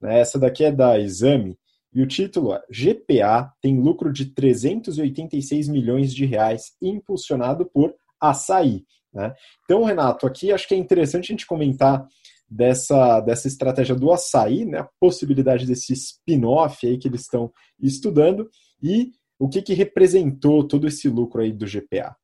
[0.00, 0.20] Né?
[0.20, 1.58] Essa daqui é da Exame.
[1.92, 7.94] E o título é GPA tem lucro de 386 milhões de reais, impulsionado por
[8.30, 8.84] açaí.
[9.12, 9.34] Né?
[9.64, 12.06] Então, Renato, aqui acho que é interessante a gente comentar
[12.48, 14.78] dessa, dessa estratégia do açaí, né?
[14.78, 18.48] a possibilidade desse spin-off aí que eles estão estudando
[18.82, 22.16] e o que, que representou todo esse lucro aí do GPA.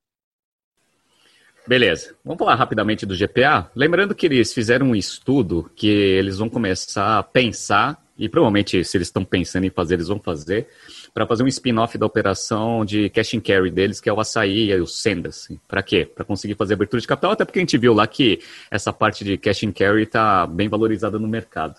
[1.67, 3.71] Beleza, vamos falar rapidamente do GPA.
[3.75, 8.97] Lembrando que eles fizeram um estudo que eles vão começar a pensar, e provavelmente se
[8.97, 10.67] eles estão pensando em fazer, eles vão fazer,
[11.15, 14.71] para fazer um spin-off da operação de cash and carry deles, que é o açaí
[14.71, 15.49] e o sendas.
[15.69, 16.05] Para quê?
[16.05, 19.25] Para conseguir fazer abertura de capital, até porque a gente viu lá que essa parte
[19.25, 21.77] de cash and carry está bem valorizada no mercado.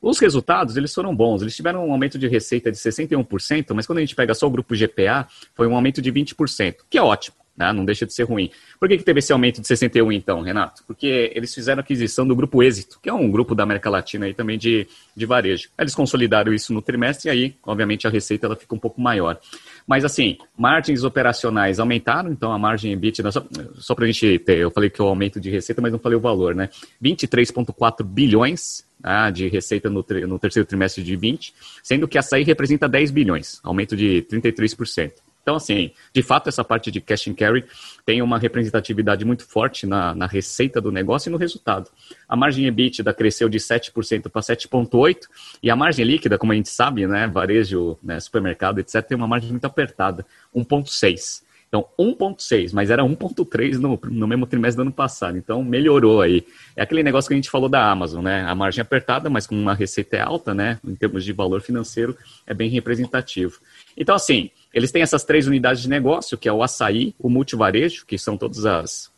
[0.00, 1.42] Os resultados, eles foram bons.
[1.42, 4.50] Eles tiveram um aumento de receita de 61%, mas quando a gente pega só o
[4.50, 7.37] grupo GPA, foi um aumento de 20%, que é ótimo.
[7.58, 7.72] Né?
[7.72, 8.50] Não deixa de ser ruim.
[8.78, 10.84] Por que, que teve esse aumento de 61 então, Renato?
[10.86, 14.32] Porque eles fizeram aquisição do Grupo Êxito, que é um grupo da América Latina aí
[14.32, 15.68] também de, de varejo.
[15.76, 19.40] Eles consolidaram isso no trimestre e aí, obviamente, a receita ela fica um pouco maior.
[19.86, 23.44] Mas assim, margens operacionais aumentaram, então a margem EBITDA, só,
[23.74, 25.98] só para a gente ter, eu falei que é o aumento de receita, mas não
[25.98, 26.68] falei o valor, né?
[27.02, 32.88] 23,4 bilhões ah, de receita no, no terceiro trimestre de 20, sendo que açaí representa
[32.88, 35.12] 10 bilhões, aumento de 33%.
[35.42, 37.64] Então, assim, de fato, essa parte de cash and carry
[38.04, 41.90] tem uma representatividade muito forte na, na receita do negócio e no resultado.
[42.28, 45.26] A margem EBITDA cresceu de 7% para 7,8%,
[45.62, 49.26] e a margem líquida, como a gente sabe, né, varejo, né, supermercado, etc., tem uma
[49.26, 51.48] margem muito apertada, 1,6%.
[51.68, 55.36] Então, 1,6, mas era 1,3 no, no mesmo trimestre do ano passado.
[55.36, 56.42] Então, melhorou aí.
[56.74, 58.42] É aquele negócio que a gente falou da Amazon, né?
[58.44, 60.80] A margem apertada, mas com uma receita alta, né?
[60.82, 63.60] Em termos de valor financeiro, é bem representativo.
[63.98, 68.06] Então, assim, eles têm essas três unidades de negócio, que é o açaí, o multivarejo,
[68.06, 69.10] que são todas as,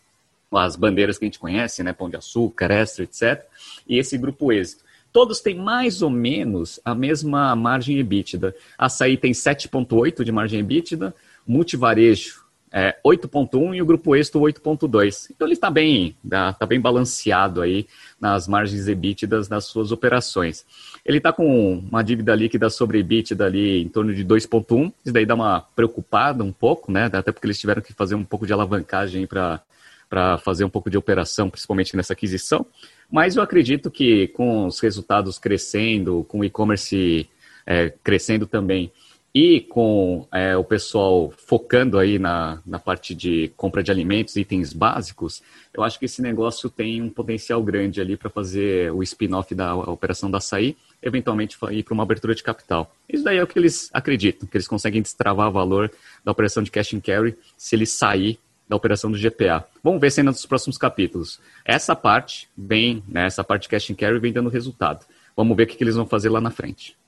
[0.51, 1.93] as bandeiras que a gente conhece, né?
[1.93, 3.45] Pão de açúcar, extra, etc.
[3.87, 4.83] E esse grupo êxito.
[5.13, 8.55] Todos têm mais ou menos a mesma margem EBITDA.
[8.79, 11.15] Açaí tem 7,8 de margem EBITDA,
[11.47, 12.41] multivarejo
[12.73, 15.31] é, 8.1 e o grupo êxito 8.2.
[15.31, 17.87] Então ele está bem, tá, tá, bem balanceado aí
[18.21, 20.65] nas margens EBITDAs das suas operações.
[21.05, 25.27] Ele está com uma dívida líquida sobre EBITDA ali em torno de 2.1, isso daí
[25.27, 27.11] dá uma preocupada um pouco, né?
[27.13, 29.61] Até porque eles tiveram que fazer um pouco de alavancagem para
[30.09, 32.67] para fazer um pouco de operação, principalmente nessa aquisição.
[33.09, 37.31] Mas eu acredito que com os resultados crescendo, com o e-commerce
[37.65, 38.91] é, crescendo também
[39.35, 44.73] e com é, o pessoal focando aí na, na parte de compra de alimentos, itens
[44.73, 45.41] básicos,
[45.73, 49.75] eu acho que esse negócio tem um potencial grande ali para fazer o spin-off da
[49.75, 52.93] operação da açaí, eventualmente ir para uma abertura de capital.
[53.09, 55.91] Isso daí é o que eles acreditam, que eles conseguem destravar o valor
[56.25, 59.65] da operação de cash and carry se ele sair da operação do GPA.
[59.83, 61.41] Vamos ver se ainda nos próximos capítulos.
[61.65, 65.07] Essa parte vem, né, essa parte de cash and carry vem dando resultado.
[65.37, 67.00] Vamos ver o que eles vão fazer lá na frente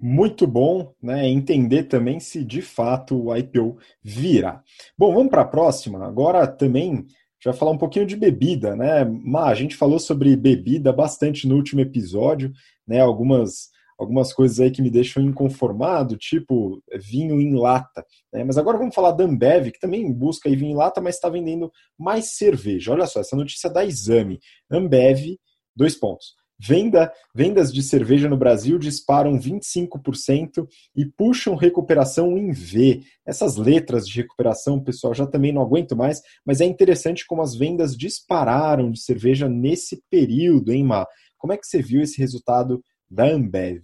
[0.00, 4.62] muito bom né, entender também se de fato o IPO virá.
[4.96, 6.06] Bom, vamos para a próxima.
[6.06, 7.06] Agora também
[7.42, 9.04] já falar um pouquinho de bebida, né?
[9.04, 12.52] Má, a gente falou sobre bebida bastante no último episódio,
[12.86, 13.00] né?
[13.00, 18.02] Algumas algumas coisas aí que me deixam inconformado, tipo vinho em lata.
[18.32, 18.42] Né?
[18.42, 21.70] Mas agora vamos falar da Ambev, que também busca vinho em lata, mas está vendendo
[21.98, 22.92] mais cerveja.
[22.92, 24.40] Olha só, essa notícia da Exame.
[24.70, 25.36] Ambev,
[25.76, 26.34] dois pontos.
[26.62, 33.00] Venda, vendas de cerveja no Brasil disparam 25% e puxam recuperação em V.
[33.26, 37.56] Essas letras de recuperação, pessoal, já também não aguento mais, mas é interessante como as
[37.56, 41.06] vendas dispararam de cerveja nesse período, hein, Má?
[41.38, 43.80] Como é que você viu esse resultado da Ambev?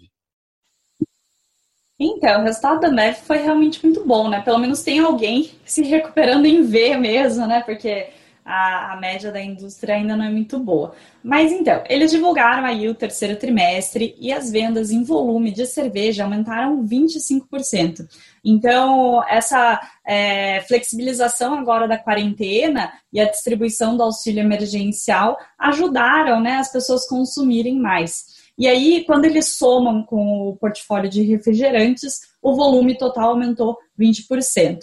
[1.98, 4.42] Então, o resultado da Ambev foi realmente muito bom, né?
[4.42, 7.62] Pelo menos tem alguém se recuperando em V mesmo, né?
[7.62, 8.10] Porque
[8.46, 10.94] a, a, média da indústria ainda não é muito boa.
[11.22, 16.22] Mas então, eles divulgaram aí o terceiro trimestre e as vendas em volume de cerveja
[16.22, 18.06] aumentaram 25%.
[18.44, 26.58] Então, essa é, flexibilização agora da quarentena e a distribuição do auxílio emergencial ajudaram né,
[26.58, 28.36] as pessoas consumirem mais.
[28.56, 34.78] E aí, quando eles somam com o portfólio de refrigerantes, o volume total aumentou 20%.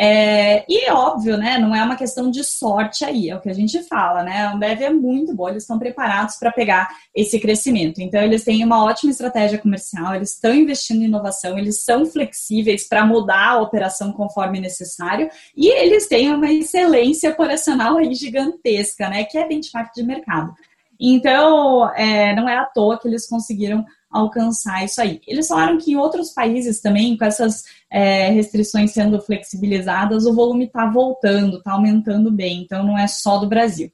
[0.00, 1.58] É, e óbvio, né?
[1.58, 4.42] Não é uma questão de sorte aí, é o que a gente fala, né?
[4.42, 8.00] A Ambev é muito boa, eles estão preparados para pegar esse crescimento.
[8.00, 12.86] Então, eles têm uma ótima estratégia comercial, eles estão investindo em inovação, eles são flexíveis
[12.86, 19.24] para mudar a operação conforme necessário, e eles têm uma excelência operacional aí gigantesca, né?
[19.24, 20.54] Que é benchmark de mercado.
[21.00, 25.20] Então, é, não é à toa que eles conseguiram alcançar isso aí.
[25.26, 30.64] Eles falaram que em outros países também, com essas é, restrições sendo flexibilizadas, o volume
[30.64, 33.92] está voltando, está aumentando bem, então não é só do Brasil.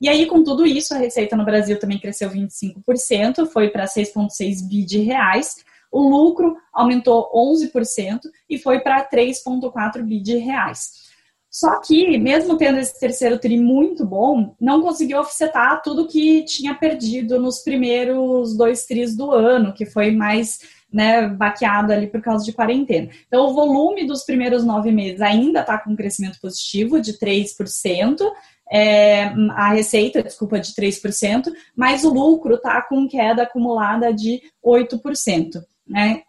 [0.00, 4.66] E aí, com tudo isso, a receita no Brasil também cresceu 25%, foi para 6,6
[4.66, 5.56] bi de reais.
[5.92, 11.09] O lucro aumentou 11% e foi para 3,4 bi de reais.
[11.50, 16.74] Só que, mesmo tendo esse terceiro tri muito bom, não conseguiu offsetar tudo que tinha
[16.74, 20.60] perdido nos primeiros dois tris do ano, que foi mais
[20.92, 23.10] né, baqueado ali por causa de quarentena.
[23.26, 28.20] Então, o volume dos primeiros nove meses ainda está com um crescimento positivo de 3%,
[28.72, 35.60] é, a receita, desculpa, de 3%, mas o lucro está com queda acumulada de 8%.
[35.88, 36.22] Né?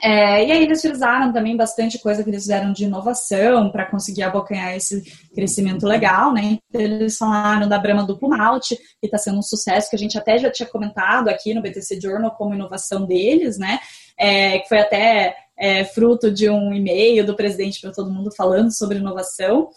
[0.00, 4.22] É, e aí eles utilizaram também bastante coisa que eles fizeram de inovação para conseguir
[4.22, 5.02] abocanhar esse
[5.34, 6.58] crescimento legal, né?
[6.68, 10.16] Então, eles falaram da Brahma Duplo Malte, que está sendo um sucesso, que a gente
[10.16, 13.80] até já tinha comentado aqui no BTC Journal como inovação deles, né?
[14.16, 18.70] É, que foi até é, fruto de um e-mail do presidente para todo mundo falando
[18.70, 19.68] sobre inovação.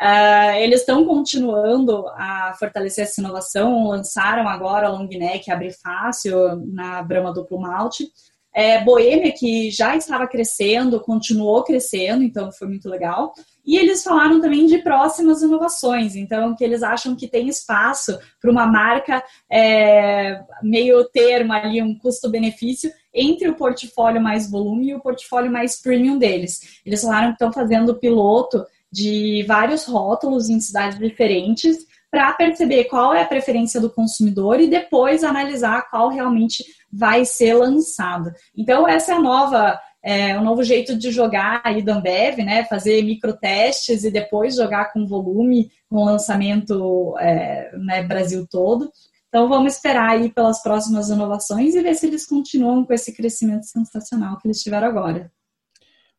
[0.00, 6.56] Uh, eles estão continuando a fortalecer essa inovação, lançaram agora a long neck abre fácil
[6.72, 8.10] na Brahma Duplo Malte.
[8.54, 13.32] É, Boêmia, que já estava crescendo, continuou crescendo, então foi muito legal.
[13.64, 18.50] E eles falaram também de próximas inovações, então que eles acham que tem espaço para
[18.50, 25.00] uma marca é, meio termo ali, um custo-benefício, entre o portfólio mais volume e o
[25.00, 26.80] portfólio mais premium deles.
[26.84, 33.14] Eles falaram que estão fazendo piloto de vários rótulos em cidades diferentes para perceber qual
[33.14, 38.32] é a preferência do consumidor e depois analisar qual realmente vai ser lançado.
[38.56, 42.64] Então, essa é a nova, é, o novo jeito de jogar aí da Ambev, né?
[42.64, 48.90] Fazer microtestes e depois jogar com volume, com lançamento é, né, Brasil todo.
[49.28, 53.64] Então, vamos esperar aí pelas próximas inovações e ver se eles continuam com esse crescimento
[53.66, 55.30] sensacional que eles tiveram agora.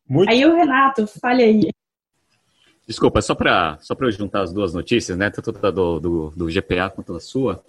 [0.08, 0.30] Muito...
[0.30, 1.70] Aí o Renato, fale aí.
[2.86, 5.30] Desculpa, só para só eu juntar as duas notícias, né?
[5.30, 7.62] Tanto do, do, do GPA quanto a sua.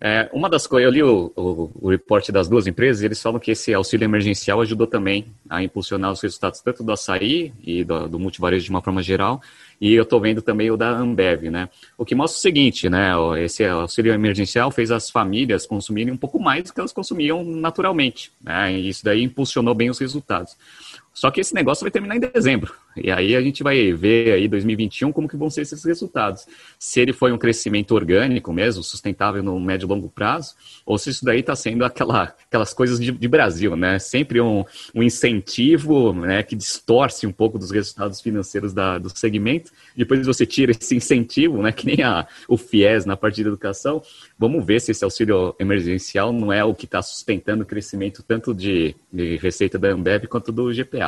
[0.00, 3.40] É, uma das coisas, eu li o, o, o reporte das duas empresas eles falam
[3.40, 8.08] que esse auxílio emergencial ajudou também a impulsionar os resultados tanto do açaí e do,
[8.08, 9.42] do multivarejo de uma forma geral,
[9.80, 11.68] e eu estou vendo também o da Ambev, né?
[11.96, 13.10] O que mostra o seguinte, né?
[13.38, 18.32] Esse auxílio emergencial fez as famílias consumirem um pouco mais do que elas consumiam naturalmente,
[18.40, 18.72] né?
[18.72, 20.56] E isso daí impulsionou bem os resultados.
[21.18, 22.72] Só que esse negócio vai terminar em dezembro.
[22.96, 26.46] E aí a gente vai ver aí 2021 como que vão ser esses resultados.
[26.78, 30.54] Se ele foi um crescimento orgânico mesmo, sustentável no médio e longo prazo,
[30.86, 33.98] ou se isso daí está sendo aquela, aquelas coisas de, de Brasil, né?
[33.98, 34.64] Sempre um,
[34.94, 39.72] um, incentivo né, que distorce um pouco dos resultados financeiros da, do segmento.
[39.96, 41.72] Depois você tira esse incentivo, né?
[41.72, 44.02] Que nem a, o FIES na parte de educação.
[44.38, 48.54] Vamos ver se esse auxílio emergencial não é o que está sustentando o crescimento tanto
[48.54, 51.07] de, de receita da Ambev quanto do GPA.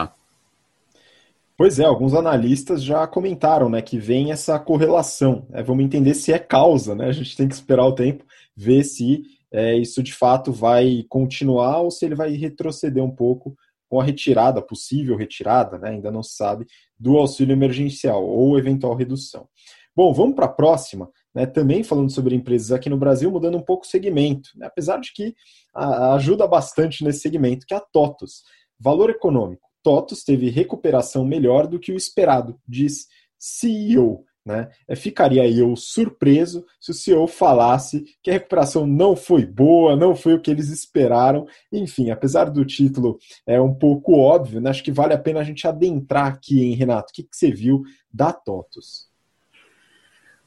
[1.60, 5.46] Pois é, alguns analistas já comentaram né, que vem essa correlação.
[5.50, 5.62] Né?
[5.62, 7.04] Vamos entender se é causa, né?
[7.04, 8.24] A gente tem que esperar o tempo,
[8.56, 13.54] ver se é, isso de fato vai continuar ou se ele vai retroceder um pouco
[13.90, 15.90] com a retirada, possível retirada, né?
[15.90, 16.64] ainda não se sabe,
[16.98, 19.46] do auxílio emergencial ou eventual redução.
[19.94, 21.44] Bom, vamos para a próxima, né?
[21.44, 24.66] também falando sobre empresas aqui no Brasil, mudando um pouco o segmento, né?
[24.66, 25.34] apesar de que
[25.74, 28.44] a, ajuda bastante nesse segmento, que é a TOTOS.
[28.78, 29.69] Valor econômico.
[29.82, 33.06] TOTOS teve recuperação melhor do que o esperado, diz
[33.38, 34.24] CEO.
[34.44, 34.70] Né?
[34.88, 40.16] É, ficaria eu surpreso se o CEO falasse que a recuperação não foi boa, não
[40.16, 41.46] foi o que eles esperaram.
[41.70, 44.70] Enfim, apesar do título é um pouco óbvio, né?
[44.70, 47.10] acho que vale a pena a gente adentrar aqui, hein, Renato?
[47.10, 49.09] O que, que você viu da TOTOS?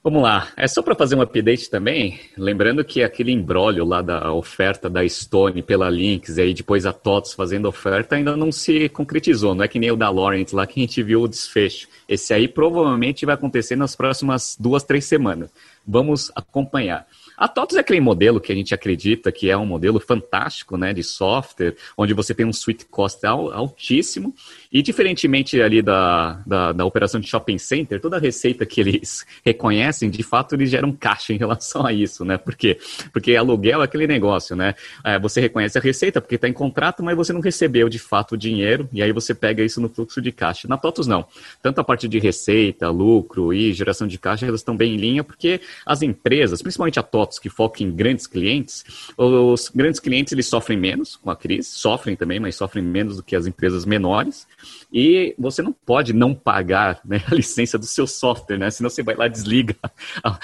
[0.05, 4.33] Vamos lá, é só para fazer um update também, lembrando que aquele embrólio lá da
[4.33, 8.89] oferta da Stone pela Lynx e aí depois a TOTS fazendo oferta ainda não se
[8.89, 11.87] concretizou, não é que nem o da Laurent lá que a gente viu o desfecho.
[12.05, 15.49] Esse aí provavelmente vai acontecer nas próximas duas, três semanas.
[15.87, 17.07] Vamos acompanhar.
[17.37, 20.93] A TOTOS é aquele modelo que a gente acredita que é um modelo fantástico né,
[20.93, 24.35] de software, onde você tem um sweet cost altíssimo,
[24.74, 29.24] e diferentemente ali da, da, da, operação de shopping center, toda a receita que eles
[29.45, 32.39] reconhecem, de fato, eles geram caixa em relação a isso, né?
[32.39, 32.80] Por quê?
[33.11, 34.74] Porque aluguel é aquele negócio, né?
[35.03, 38.32] É, você reconhece a receita porque está em contrato, mas você não recebeu de fato
[38.32, 40.67] o dinheiro, e aí você pega isso no fluxo de caixa.
[40.67, 41.26] Na TOTOS, não.
[41.61, 45.24] Tanto a parte de receita, lucro e geração de caixa, elas estão bem em linha,
[45.24, 48.84] porque as empresas, principalmente a TOTOS, que foca em grandes clientes,
[49.15, 53.24] os grandes clientes eles sofrem menos com a crise, sofrem também, mas sofrem menos do
[53.24, 54.47] que as empresas menores.
[54.91, 58.70] E você não pode não pagar né, a licença do seu software, né?
[58.70, 59.76] Senão você vai lá desliga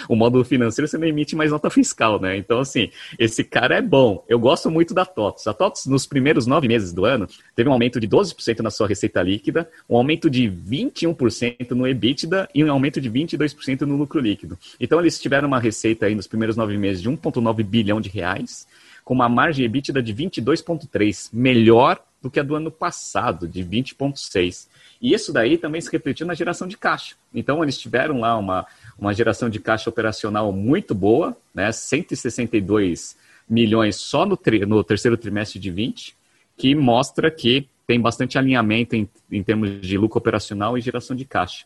[0.07, 2.37] o módulo financeiro, você não emite mais nota fiscal, né?
[2.37, 4.23] Então, assim, esse cara é bom.
[4.27, 5.47] Eu gosto muito da TOTS.
[5.47, 8.87] A TOTS, nos primeiros nove meses do ano, teve um aumento de 12% na sua
[8.87, 14.19] receita líquida, um aumento de 21% no EBITDA e um aumento de 22% no lucro
[14.19, 14.57] líquido.
[14.79, 18.67] Então, eles tiveram uma receita aí nos primeiros nove meses de 1,9 bilhão de reais,
[19.03, 24.67] com uma margem EBITDA de 22,3, melhor do que a do ano passado, de 20,6.
[25.01, 27.15] E isso daí também se refletiu na geração de caixa.
[27.33, 28.65] Então, eles tiveram lá uma,
[28.97, 31.71] uma geração de caixa operacional muito boa, né?
[31.71, 33.15] 162
[33.49, 36.15] milhões só no, tri, no terceiro trimestre de 20,
[36.57, 41.25] que mostra que tem bastante alinhamento em, em termos de lucro operacional e geração de
[41.25, 41.65] caixa.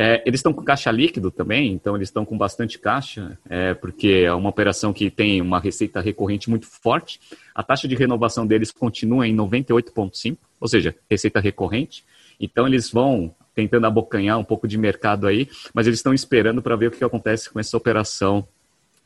[0.00, 4.22] É, eles estão com caixa líquido também, então eles estão com bastante caixa, é, porque
[4.26, 7.18] é uma operação que tem uma receita recorrente muito forte.
[7.52, 12.04] A taxa de renovação deles continua em 98,5%, ou seja, receita recorrente.
[12.38, 16.76] Então eles vão tentando abocanhar um pouco de mercado aí, mas eles estão esperando para
[16.76, 18.46] ver o que acontece com essa operação,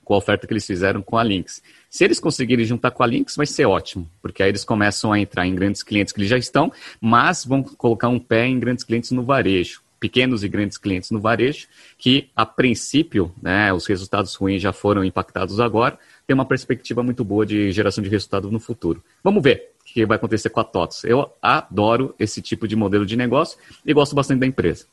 [0.04, 1.62] com a oferta que eles fizeram com a Lynx.
[1.88, 5.18] Se eles conseguirem juntar com a Lynx, vai ser ótimo, porque aí eles começam a
[5.18, 6.70] entrar em grandes clientes que eles já estão,
[7.00, 11.20] mas vão colocar um pé em grandes clientes no varejo pequenos e grandes clientes no
[11.20, 15.96] varejo, que a princípio, né, os resultados ruins já foram impactados agora,
[16.26, 19.00] tem uma perspectiva muito boa de geração de resultado no futuro.
[19.22, 21.04] Vamos ver o que vai acontecer com a TOTS.
[21.04, 24.86] Eu adoro esse tipo de modelo de negócio e gosto bastante da empresa.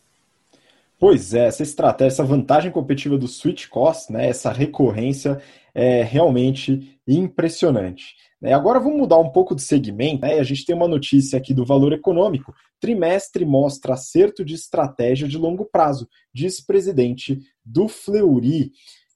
[0.99, 5.41] Pois é, essa estratégia, essa vantagem competitiva do switch cost, né, essa recorrência
[5.73, 8.15] é realmente impressionante.
[8.41, 8.53] Né?
[8.53, 10.21] Agora vamos mudar um pouco de segmento.
[10.21, 10.39] Né?
[10.39, 12.53] A gente tem uma notícia aqui do valor econômico.
[12.79, 18.71] Trimestre mostra acerto de estratégia de longo prazo, diz presidente do Fleury.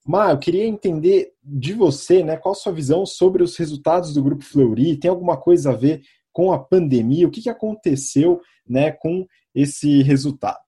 [0.05, 4.21] Mar, eu queria entender de você, né, qual a sua visão sobre os resultados do
[4.21, 4.97] Grupo Fleury?
[4.97, 6.01] Tem alguma coisa a ver
[6.33, 7.25] com a pandemia?
[7.25, 10.59] O que, que aconteceu né, com esse resultado?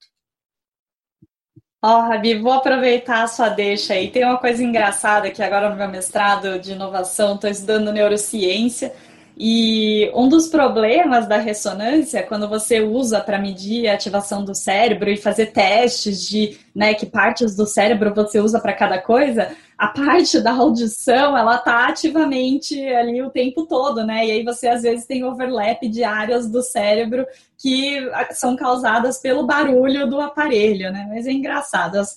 [1.87, 4.09] Ó, oh, Rabi, vou aproveitar a sua deixa aí.
[4.09, 8.91] Tem uma coisa engraçada que agora no meu mestrado de inovação estou estudando neurociência
[9.37, 15.09] e um dos problemas da ressonância, quando você usa para medir a ativação do cérebro
[15.09, 19.89] e fazer testes de né, que partes do cérebro você usa para cada coisa, a
[19.89, 24.25] parte da audição ela tá ativamente ali o tempo todo, né?
[24.25, 27.25] E aí você às vezes tem overlap de áreas do cérebro
[27.57, 27.99] que
[28.31, 31.07] são causadas pelo barulho do aparelho, né?
[31.09, 31.97] Mas é engraçado.
[31.97, 32.15] As,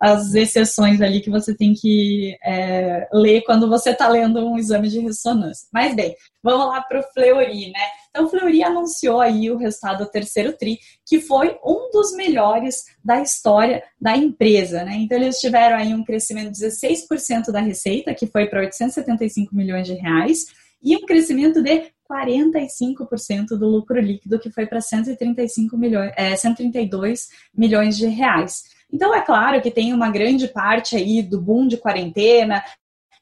[0.00, 4.88] as exceções ali que você tem que é, ler quando você está lendo um exame
[4.88, 5.68] de ressonância.
[5.70, 7.80] Mas bem, vamos lá para o Fleury, né?
[8.08, 12.84] Então, o Fleury anunciou aí o resultado do terceiro TRI, que foi um dos melhores
[13.04, 14.94] da história da empresa, né?
[14.96, 19.86] Então, eles tiveram aí um crescimento de 16% da receita, que foi para 875 milhões
[19.86, 20.46] de reais,
[20.82, 27.28] e um crescimento de 45% do lucro líquido, que foi para 135 milhões, é, 132
[27.54, 28.64] milhões de reais.
[28.92, 32.62] Então, é claro que tem uma grande parte aí do boom de quarentena,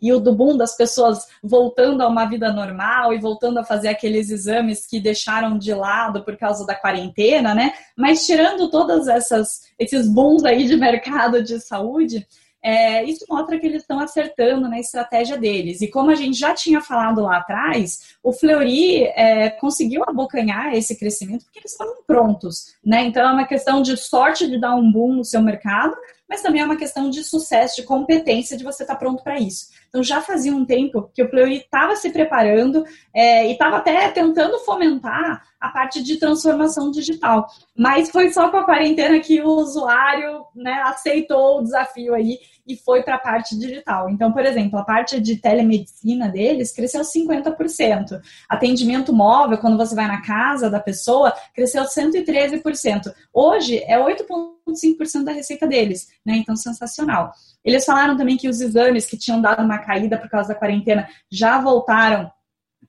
[0.00, 3.88] e o do boom das pessoas voltando a uma vida normal e voltando a fazer
[3.88, 7.72] aqueles exames que deixaram de lado por causa da quarentena, né?
[7.96, 12.26] Mas tirando todas essas esses booms aí de mercado de saúde,
[12.68, 15.80] é, isso mostra que eles estão acertando na estratégia deles.
[15.80, 20.94] E como a gente já tinha falado lá atrás, o Fleury é, conseguiu abocanhar esse
[20.98, 22.74] crescimento porque eles estavam prontos.
[22.84, 23.06] Né?
[23.06, 25.96] Então é uma questão de sorte de dar um boom no seu mercado,
[26.28, 29.40] mas também é uma questão de sucesso, de competência, de você estar tá pronto para
[29.40, 29.68] isso.
[29.88, 34.10] Então já fazia um tempo que o Fleury estava se preparando é, e estava até
[34.10, 37.48] tentando fomentar a parte de transformação digital.
[37.76, 42.76] Mas foi só com a quarentena que o usuário né, aceitou o desafio aí e
[42.76, 44.10] foi para a parte digital.
[44.10, 48.20] Então, por exemplo, a parte de telemedicina deles cresceu 50%.
[48.48, 53.12] Atendimento móvel, quando você vai na casa da pessoa, cresceu 113%.
[53.32, 56.36] Hoje é 8,5% da receita deles, né?
[56.36, 57.32] Então, sensacional.
[57.64, 61.08] Eles falaram também que os exames que tinham dado uma caída por causa da quarentena
[61.30, 62.30] já voltaram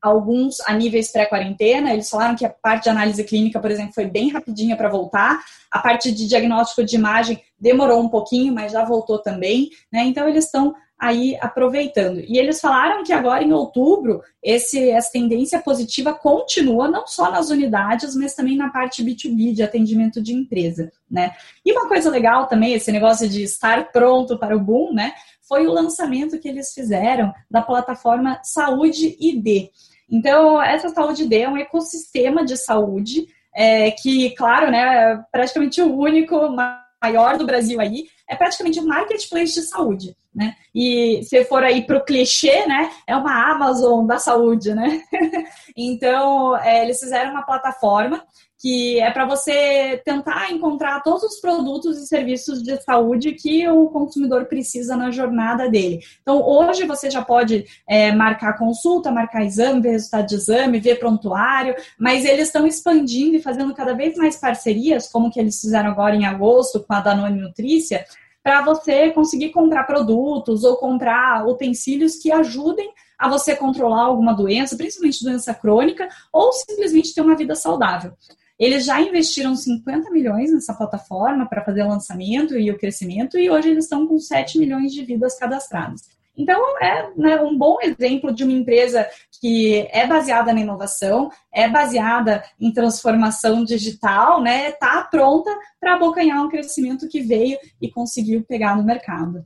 [0.02, 1.94] alguns a níveis pré-quarentena.
[1.94, 5.40] Eles falaram que a parte de análise clínica, por exemplo, foi bem rapidinha para voltar.
[5.70, 9.70] A parte de diagnóstico de imagem demorou um pouquinho, mas já voltou também.
[9.92, 10.04] Né?
[10.04, 12.20] Então, eles estão aí aproveitando.
[12.20, 17.50] E eles falaram que agora em outubro esse, essa tendência positiva continua não só nas
[17.50, 21.32] unidades, mas também na parte B2B de atendimento de empresa, né?
[21.66, 25.14] E uma coisa legal também, esse negócio de estar pronto para o boom, né?
[25.50, 29.70] Foi o lançamento que eles fizeram da plataforma Saúde ID.
[30.10, 35.82] Então, essa Saúde ID é um ecossistema de saúde é, que, claro, né, é praticamente
[35.82, 36.56] o único
[37.02, 40.56] maior do Brasil aí, é praticamente um marketplace de saúde, né?
[40.74, 45.02] E se for aí para o clichê, né, é uma Amazon da saúde, né?
[45.76, 48.24] então, é, eles fizeram uma plataforma
[48.60, 53.88] que é para você tentar encontrar todos os produtos e serviços de saúde que o
[53.88, 56.02] consumidor precisa na jornada dele.
[56.22, 61.00] Então, hoje você já pode é, marcar consulta, marcar exame, ver resultado de exame, ver
[61.00, 65.90] prontuário, mas eles estão expandindo e fazendo cada vez mais parcerias, como que eles fizeram
[65.90, 68.06] agora em agosto com a Danone Nutrícia,
[68.44, 74.76] para você conseguir comprar produtos ou comprar utensílios que ajudem a você controlar alguma doença,
[74.76, 78.14] principalmente doença crônica, ou simplesmente ter uma vida saudável.
[78.60, 83.50] Eles já investiram 50 milhões nessa plataforma para fazer o lançamento e o crescimento, e
[83.50, 86.02] hoje eles estão com 7 milhões de vidas cadastradas.
[86.40, 89.06] Então, é né, um bom exemplo de uma empresa
[89.42, 94.70] que é baseada na inovação, é baseada em transformação digital, né?
[94.70, 95.50] Está pronta
[95.80, 99.46] para abocanhar um crescimento que veio e conseguiu pegar no mercado.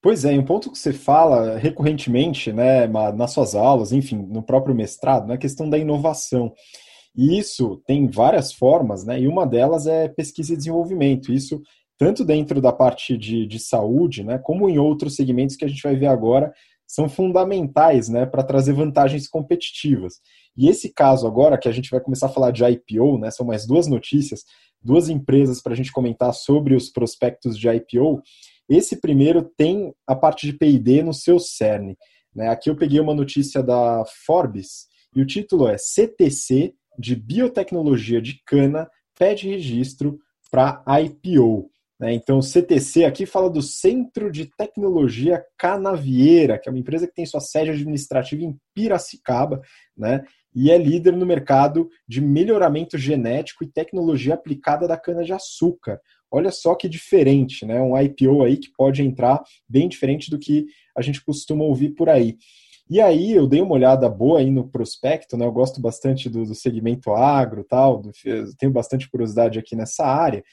[0.00, 4.72] Pois é, um ponto que você fala recorrentemente, né, nas suas aulas, enfim, no próprio
[4.72, 6.52] mestrado, é a questão da inovação.
[7.16, 9.20] E isso tem várias formas, né?
[9.20, 11.32] E uma delas é pesquisa e desenvolvimento.
[11.32, 11.62] Isso
[11.98, 15.82] tanto dentro da parte de, de saúde, né, como em outros segmentos que a gente
[15.82, 16.52] vai ver agora,
[16.86, 20.14] são fundamentais né, para trazer vantagens competitivas.
[20.56, 23.44] E esse caso agora, que a gente vai começar a falar de IPO, né, são
[23.44, 24.44] mais duas notícias,
[24.80, 28.22] duas empresas para a gente comentar sobre os prospectos de IPO.
[28.68, 31.96] Esse primeiro tem a parte de PD no seu cerne.
[32.34, 32.48] Né?
[32.48, 38.40] Aqui eu peguei uma notícia da Forbes e o título é CTC de biotecnologia de
[38.46, 38.88] cana
[39.18, 40.18] pede registro
[40.50, 41.70] para IPO.
[41.98, 42.12] Né?
[42.12, 47.14] Então, o CTC aqui fala do Centro de Tecnologia Canavieira, que é uma empresa que
[47.14, 49.60] tem sua sede administrativa em Piracicaba,
[49.96, 50.24] né?
[50.54, 56.00] e é líder no mercado de melhoramento genético e tecnologia aplicada da cana-de-açúcar.
[56.30, 57.80] Olha só que diferente, né?
[57.80, 60.66] Um IPO aí que pode entrar bem diferente do que
[60.96, 62.36] a gente costuma ouvir por aí.
[62.88, 65.44] E aí eu dei uma olhada boa aí no prospecto, né?
[65.44, 68.12] Eu gosto bastante do, do segmento agro, tal, do,
[68.58, 70.44] tenho bastante curiosidade aqui nessa área.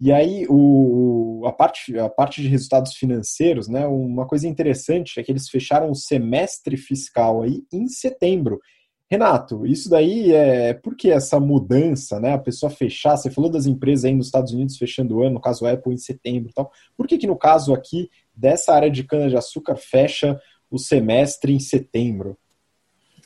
[0.00, 3.86] E aí o, a, parte, a parte de resultados financeiros, né?
[3.86, 8.60] Uma coisa interessante é que eles fecharam o semestre fiscal aí em setembro.
[9.10, 12.34] Renato, isso daí é por que essa mudança, né?
[12.34, 15.40] A pessoa fechar, você falou das empresas aí nos Estados Unidos fechando o ano, no
[15.40, 16.70] caso Apple em setembro e tal.
[16.96, 20.38] Por que, que no caso aqui dessa área de cana-de-açúcar fecha
[20.70, 22.36] o semestre em setembro?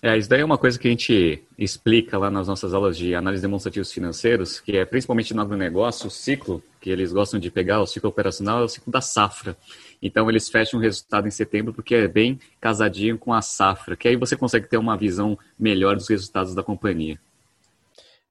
[0.05, 3.15] É, isso daí é uma coisa que a gente explica lá nas nossas aulas de
[3.15, 7.49] análise de demonstrativos financeiros, que é principalmente no agronegócio, o ciclo que eles gostam de
[7.53, 9.57] pegar, o ciclo operacional, é o ciclo da safra.
[10.03, 14.09] Então eles fecham o resultado em setembro porque é bem casadinho com a safra, que
[14.09, 17.17] aí você consegue ter uma visão melhor dos resultados da companhia.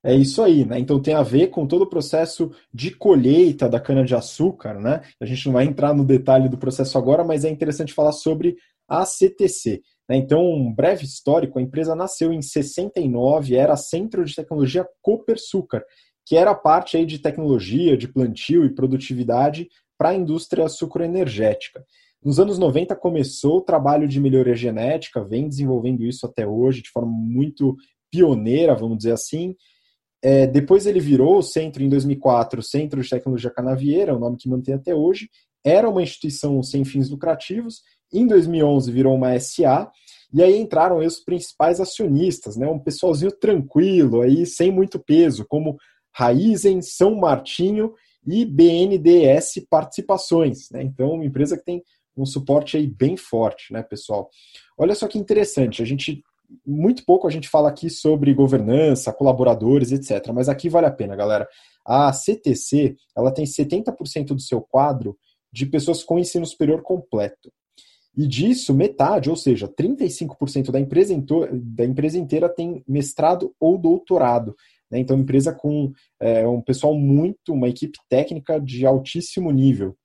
[0.03, 0.79] É isso aí, né?
[0.79, 5.01] Então tem a ver com todo o processo de colheita da cana-de-açúcar, né?
[5.21, 8.57] A gente não vai entrar no detalhe do processo agora, mas é interessante falar sobre
[8.91, 9.81] a CTC.
[10.09, 10.17] Né?
[10.17, 15.81] Então, um breve histórico, a empresa nasceu em 69, era Centro de Tecnologia Copersucar,
[16.25, 21.83] que era parte aí de tecnologia, de plantio e produtividade para a indústria sucroenergética.
[22.23, 26.89] Nos anos 90 começou o trabalho de melhoria genética, vem desenvolvendo isso até hoje de
[26.89, 27.75] forma muito
[28.11, 29.55] pioneira, vamos dizer assim.
[30.21, 34.49] É, depois ele virou o centro em 2004, Centro de Tecnologia Canavieira, o nome que
[34.49, 35.29] mantém até hoje.
[35.63, 37.81] Era uma instituição sem fins lucrativos
[38.13, 39.91] em 2011 virou uma SA,
[40.33, 42.67] e aí entraram os principais acionistas, né?
[42.67, 45.77] um pessoalzinho tranquilo, aí sem muito peso, como
[46.13, 47.93] Raizen, São Martinho
[48.25, 50.69] e BNDES Participações.
[50.71, 50.83] Né?
[50.83, 51.83] Então, uma empresa que tem
[52.15, 54.29] um suporte aí bem forte, né, pessoal?
[54.77, 56.21] Olha só que interessante, a gente
[56.65, 60.33] muito pouco a gente fala aqui sobre governança, colaboradores, etc.
[60.33, 61.47] Mas aqui vale a pena, galera.
[61.85, 65.17] A CTC, ela tem 70% do seu quadro
[65.51, 67.51] de pessoas com ensino superior completo.
[68.15, 71.15] E disso, metade, ou seja, 35% da empresa,
[71.53, 74.55] da empresa inteira tem mestrado ou doutorado.
[74.91, 74.99] Né?
[74.99, 79.95] Então, empresa com é, um pessoal muito, uma equipe técnica de altíssimo nível.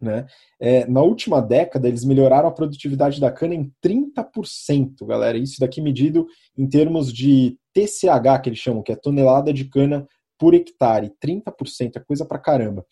[0.00, 0.26] Né?
[0.60, 5.36] É, na última década, eles melhoraram a produtividade da cana em 30%, galera.
[5.36, 6.26] Isso daqui medido
[6.56, 10.06] em termos de TCH, que eles chamam, que é tonelada de cana
[10.38, 11.12] por hectare.
[11.24, 12.84] 30% é coisa pra caramba.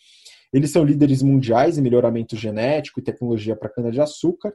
[0.53, 4.55] Eles são líderes mundiais em melhoramento genético e tecnologia para cana-de-açúcar,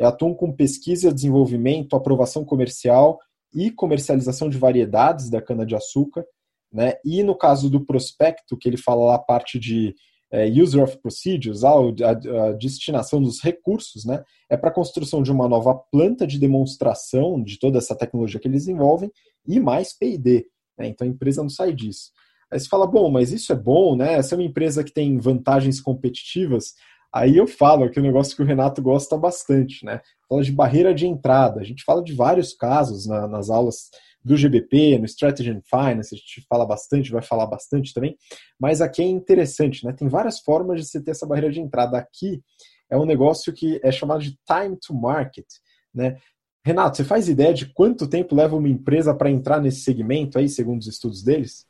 [0.00, 3.18] atuam com pesquisa, desenvolvimento, aprovação comercial
[3.52, 6.24] e comercialização de variedades da cana-de-açúcar.
[6.72, 6.94] Né?
[7.04, 9.94] E no caso do prospecto, que ele fala lá a parte de
[10.30, 14.22] é, user of procedures, a, a, a, destinação dos recursos, né?
[14.50, 18.46] é para a construção de uma nova planta de demonstração de toda essa tecnologia que
[18.46, 19.10] eles desenvolvem
[19.46, 20.46] e mais P&D.
[20.78, 20.88] Né?
[20.88, 22.10] Então a empresa não sai disso.
[22.50, 24.14] Aí você fala, bom, mas isso é bom, né?
[24.14, 26.74] Essa é uma empresa que tem vantagens competitivas.
[27.12, 30.00] Aí eu falo que o negócio que o Renato gosta bastante, né?
[30.28, 31.60] Fala de barreira de entrada.
[31.60, 33.90] A gente fala de vários casos na, nas aulas
[34.24, 38.16] do GBP, no Strategy and Finance, a gente fala bastante, vai falar bastante também,
[38.60, 39.92] mas aqui é interessante, né?
[39.92, 41.96] Tem várias formas de você ter essa barreira de entrada.
[41.98, 42.42] Aqui
[42.90, 45.46] é um negócio que é chamado de time to market,
[45.94, 46.18] né?
[46.64, 50.48] Renato, você faz ideia de quanto tempo leva uma empresa para entrar nesse segmento aí,
[50.48, 51.67] segundo os estudos deles?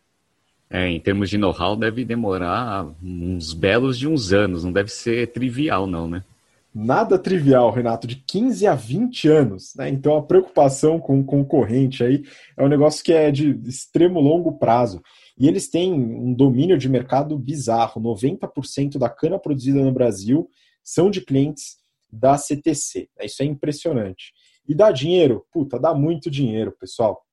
[0.71, 5.33] É, em termos de know-how, deve demorar uns belos de uns anos, não deve ser
[5.33, 6.23] trivial, não, né?
[6.75, 9.75] Nada trivial, Renato, de 15 a 20 anos.
[9.75, 9.89] Né?
[9.89, 12.23] Então a preocupação com o concorrente aí
[12.57, 15.03] é um negócio que é de extremo longo prazo.
[15.39, 18.01] E eles têm um domínio de mercado bizarro.
[18.01, 20.49] 90% da cana produzida no Brasil
[20.85, 21.79] são de clientes
[22.11, 23.09] da CTC.
[23.23, 24.33] Isso é impressionante.
[24.69, 25.45] E dá dinheiro?
[25.51, 27.25] Puta, dá muito dinheiro, pessoal.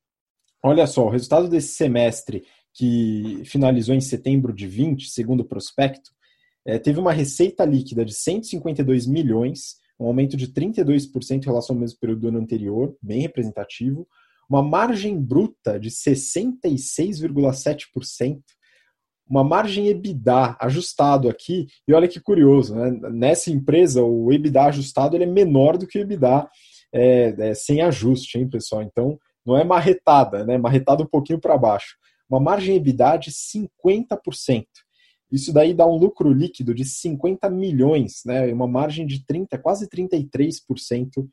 [0.64, 2.44] Olha só, o resultado desse semestre
[2.76, 6.12] que finalizou em setembro de 20, segundo o prospecto,
[6.66, 11.80] é, teve uma receita líquida de 152 milhões, um aumento de 32% em relação ao
[11.80, 14.06] mesmo período do ano anterior, bem representativo,
[14.50, 18.42] uma margem bruta de 66,7%,
[19.28, 22.92] uma margem EBITDA ajustado aqui, e olha que curioso, né?
[23.12, 26.46] nessa empresa o EBITDA ajustado ele é menor do que o EBITDA
[26.94, 28.84] é, é, sem ajuste, hein, pessoal?
[28.84, 30.58] Então não é marretada, né?
[30.58, 31.96] Marretada um pouquinho para baixo
[32.30, 34.66] uma margem EBITDA de 50%.
[35.32, 38.52] Isso daí dá um lucro líquido de 50 milhões, né?
[38.54, 41.28] uma margem de 30, quase 33%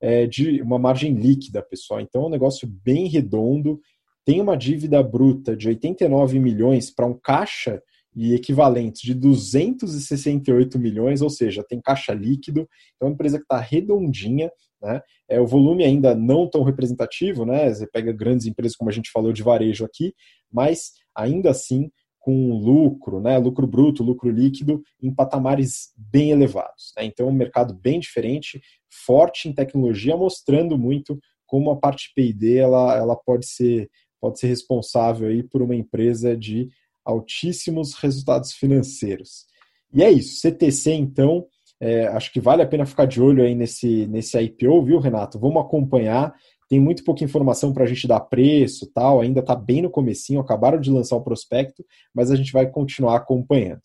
[0.00, 2.00] é, de uma margem líquida, pessoal.
[2.00, 3.80] Então é um negócio bem redondo.
[4.24, 7.82] Tem uma dívida bruta de 89 milhões para um caixa
[8.14, 12.68] e equivalentes de 268 milhões, ou seja, tem caixa líquido.
[12.96, 14.50] Então é uma empresa que está redondinha,
[14.82, 15.00] né?
[15.28, 17.72] É, o volume ainda não tão representativo, né?
[17.72, 20.14] Você pega grandes empresas, como a gente falou de varejo aqui,
[20.52, 23.38] mas ainda assim com lucro, né?
[23.38, 26.92] Lucro bruto, lucro líquido em patamares bem elevados.
[26.96, 27.04] Né?
[27.04, 28.60] Então, um mercado bem diferente,
[29.06, 33.88] forte em tecnologia, mostrando muito como a parte P&D ela, ela pode ser
[34.20, 36.68] pode ser responsável aí por uma empresa de
[37.04, 39.46] altíssimos resultados financeiros.
[39.94, 40.40] E é isso.
[40.40, 41.46] CTC então
[41.80, 45.38] é, acho que vale a pena ficar de olho aí nesse, nesse IPO, viu, Renato?
[45.38, 46.34] Vamos acompanhar.
[46.68, 50.40] Tem muito pouca informação para a gente dar preço tal, ainda está bem no comecinho,
[50.40, 53.80] acabaram de lançar o prospecto, mas a gente vai continuar acompanhando.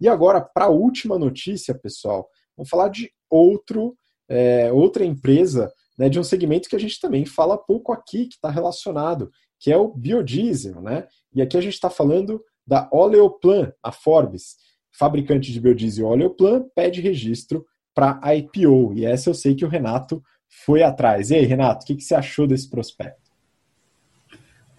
[0.00, 3.96] E agora, para a última notícia, pessoal, vamos falar de outro,
[4.28, 8.34] é, outra empresa né, de um segmento que a gente também fala pouco aqui, que
[8.34, 10.80] está relacionado, que é o biodiesel.
[10.80, 11.06] Né?
[11.34, 14.56] E aqui a gente está falando da Oleoplan, a Forbes,
[14.96, 18.92] fabricante de biodiesel Oleoplan, pede registro para IPO.
[18.94, 21.30] E essa eu sei que o Renato foi atrás.
[21.30, 23.28] E aí, Renato, o que, que você achou desse prospecto?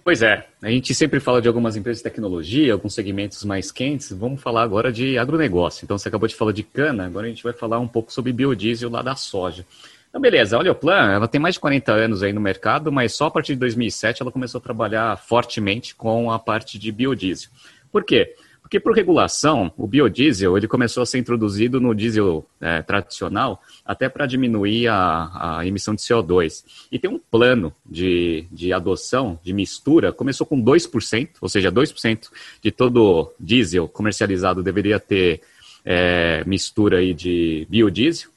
[0.04, 4.12] Pois é, a gente sempre fala de algumas empresas de tecnologia, alguns segmentos mais quentes.
[4.12, 5.86] Vamos falar agora de agronegócio.
[5.86, 8.34] Então, você acabou de falar de cana, agora a gente vai falar um pouco sobre
[8.34, 9.66] biodiesel lá da soja.
[10.10, 13.28] Então, beleza, a Oleoplan, ela tem mais de 40 anos aí no mercado, mas só
[13.28, 17.52] a partir de 2007 ela começou a trabalhar fortemente com a parte de biodiesel.
[17.92, 18.34] Por quê?
[18.62, 24.08] Porque por regulação, o biodiesel ele começou a ser introduzido no diesel é, tradicional até
[24.08, 26.64] para diminuir a, a, emissão de CO2.
[26.92, 32.30] E tem um plano de, de adoção, de mistura, começou com 2%, ou seja, 2%
[32.62, 35.42] de todo diesel comercializado deveria ter
[35.84, 38.30] é, mistura aí de biodiesel.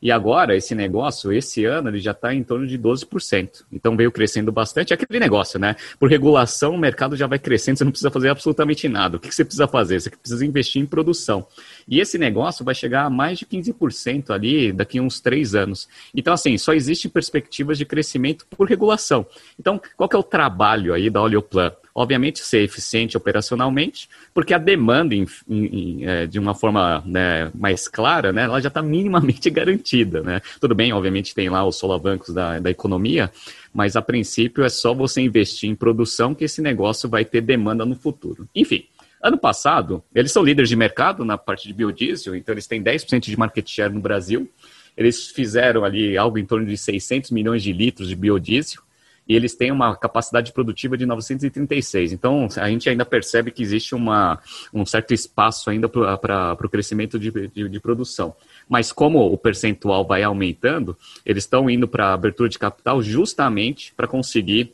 [0.00, 3.64] E agora, esse negócio, esse ano, ele já está em torno de 12%.
[3.72, 4.92] Então veio crescendo bastante.
[4.92, 5.74] É aquele negócio, né?
[5.98, 9.16] Por regulação, o mercado já vai crescendo, você não precisa fazer absolutamente nada.
[9.16, 10.00] O que você precisa fazer?
[10.00, 11.46] Você precisa investir em produção.
[11.88, 15.88] E esse negócio vai chegar a mais de 15% ali daqui a uns três anos.
[16.14, 19.26] Então, assim, só existe perspectivas de crescimento por regulação.
[19.58, 21.72] Então, qual que é o trabalho aí da Oleoplan?
[21.98, 27.88] Obviamente ser eficiente operacionalmente, porque a demanda em, em, é, de uma forma né, mais
[27.88, 30.22] clara, né, ela já está minimamente garantida.
[30.22, 30.40] Né?
[30.60, 33.32] Tudo bem, obviamente tem lá os solavancos da, da economia,
[33.74, 37.84] mas a princípio é só você investir em produção que esse negócio vai ter demanda
[37.84, 38.48] no futuro.
[38.54, 38.84] Enfim,
[39.20, 43.22] ano passado, eles são líderes de mercado na parte de biodiesel, então eles têm 10%
[43.22, 44.48] de market share no Brasil.
[44.96, 48.82] Eles fizeram ali algo em torno de 600 milhões de litros de biodiesel
[49.28, 52.12] e eles têm uma capacidade produtiva de 936.
[52.12, 54.38] Então, a gente ainda percebe que existe uma,
[54.72, 58.34] um certo espaço ainda para o crescimento de, de, de, produção.
[58.68, 63.92] Mas como o percentual vai aumentando, eles estão indo para a abertura de capital justamente
[63.94, 64.72] para conseguir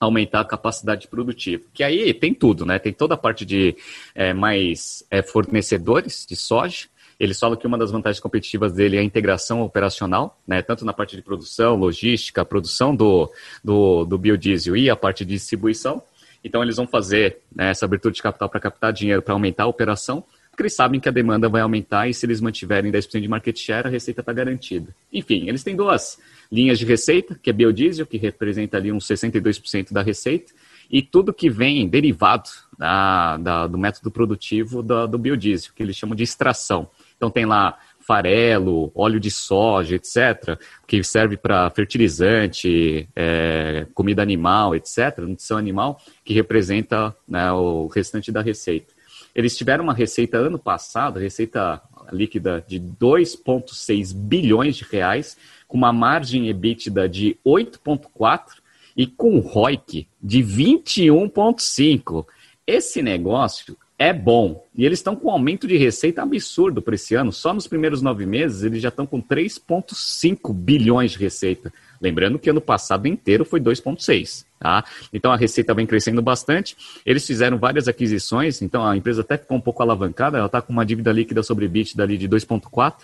[0.00, 1.62] aumentar a capacidade produtiva.
[1.74, 2.78] Que aí tem tudo, né?
[2.78, 3.76] Tem toda a parte de
[4.14, 6.86] é, mais é, fornecedores de soja,
[7.20, 10.92] eles falam que uma das vantagens competitivas dele é a integração operacional, né, tanto na
[10.94, 13.30] parte de produção, logística, produção do,
[13.62, 16.02] do, do biodiesel e a parte de distribuição.
[16.42, 19.66] Então, eles vão fazer né, essa abertura de capital para captar dinheiro para aumentar a
[19.66, 23.28] operação, porque eles sabem que a demanda vai aumentar e se eles mantiverem 10% de
[23.28, 24.94] market share, a receita está garantida.
[25.12, 26.18] Enfim, eles têm duas
[26.50, 30.52] linhas de receita, que é biodiesel, que representa ali uns 62% da receita,
[30.90, 32.48] e tudo que vem derivado
[32.78, 36.88] da, da, do método produtivo do, do biodiesel, que eles chamam de extração.
[37.20, 44.74] Então tem lá farelo, óleo de soja, etc., que serve para fertilizante, é, comida animal,
[44.74, 48.94] etc., nutrição animal, que representa né, o restante da receita.
[49.34, 55.36] Eles tiveram uma receita ano passado, receita líquida de 2,6 bilhões de reais,
[55.68, 58.62] com uma margem EBITDA de 8,4
[58.96, 62.26] e com ROIC de 21,5.
[62.66, 64.66] Esse negócio é bom.
[64.74, 67.30] E eles estão com um aumento de receita absurdo para esse ano.
[67.30, 71.70] Só nos primeiros nove meses eles já estão com 3,5 bilhões de receita.
[72.00, 74.44] Lembrando que ano passado inteiro foi 2,6.
[74.60, 74.84] Tá?
[75.10, 76.76] Então a receita vem crescendo bastante.
[77.06, 80.70] Eles fizeram várias aquisições, então a empresa até ficou um pouco alavancada, ela está com
[80.70, 82.94] uma dívida líquida sobre EBITDA ali de 2,4,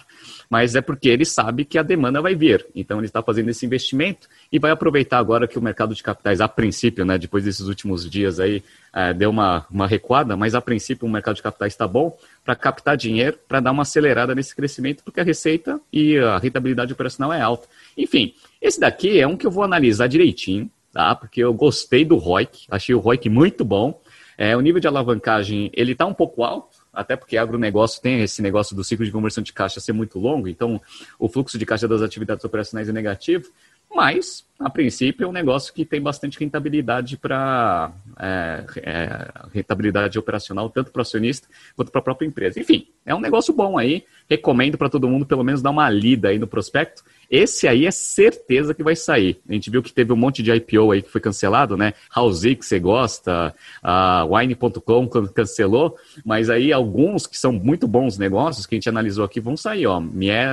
[0.51, 2.67] mas é porque ele sabe que a demanda vai vir.
[2.75, 6.43] Então ele está fazendo esse investimento e vai aproveitar agora que o mercado de capitais,
[6.43, 10.61] a princípio, né, depois desses últimos dias aí, é, deu uma, uma recuada, mas a
[10.61, 14.55] princípio o mercado de capitais está bom para captar dinheiro, para dar uma acelerada nesse
[14.55, 17.67] crescimento, porque a receita e a rentabilidade operacional é alta.
[17.97, 21.15] Enfim, esse daqui é um que eu vou analisar direitinho tá?
[21.15, 24.01] Porque eu gostei do ROIC, achei o ROIC muito bom.
[24.39, 28.41] É, o nível de alavancagem, ele está um pouco alto, até porque agronegócio tem esse
[28.41, 30.81] negócio do ciclo de conversão de caixa ser muito longo, então
[31.19, 33.51] o fluxo de caixa das atividades operacionais é negativo,
[33.95, 40.69] mas, a princípio, é um negócio que tem bastante rentabilidade para é, é, rentabilidade operacional,
[40.69, 42.61] tanto para o acionista quanto para a própria empresa.
[42.61, 44.05] Enfim, é um negócio bom aí.
[44.29, 47.03] Recomendo para todo mundo, pelo menos, dar uma lida aí no prospecto.
[47.31, 49.41] Esse aí é certeza que vai sair.
[49.49, 51.95] A gente viu que teve um monte de IPO aí que foi cancelado, né?
[52.15, 58.67] House que você gosta, a Wine.com cancelou, mas aí alguns que são muito bons negócios
[58.67, 60.03] que a gente analisou aqui vão sair, ó.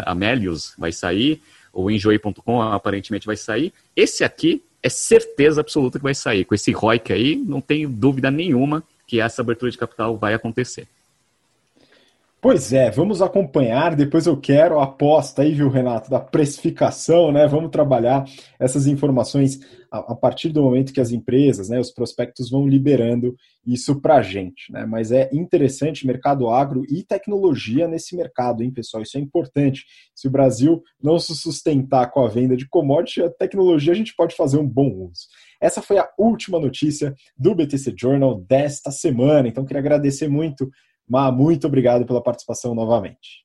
[0.06, 1.42] A Melius vai sair,
[1.74, 3.74] o Enjoy.com aparentemente vai sair.
[3.96, 6.46] Esse aqui é certeza absoluta que vai sair.
[6.46, 10.88] Com esse ROIC aí, não tenho dúvida nenhuma que essa abertura de capital vai acontecer.
[12.44, 13.96] Pois é, vamos acompanhar.
[13.96, 17.48] Depois eu quero a aposta aí, viu, Renato, da precificação, né?
[17.48, 18.26] Vamos trabalhar
[18.60, 23.34] essas informações a, a partir do momento que as empresas, né, os prospectos vão liberando
[23.66, 24.86] isso para a gente, né?
[24.86, 29.04] Mas é interessante mercado agro e tecnologia nesse mercado, hein, pessoal?
[29.04, 29.86] Isso é importante.
[30.14, 34.16] Se o Brasil não se sustentar com a venda de commodity, a tecnologia a gente
[34.16, 35.28] pode fazer um bom uso.
[35.62, 39.48] Essa foi a última notícia do BTC Journal desta semana.
[39.48, 40.70] Então, queria agradecer muito
[41.08, 43.44] Ma, muito obrigado pela participação novamente.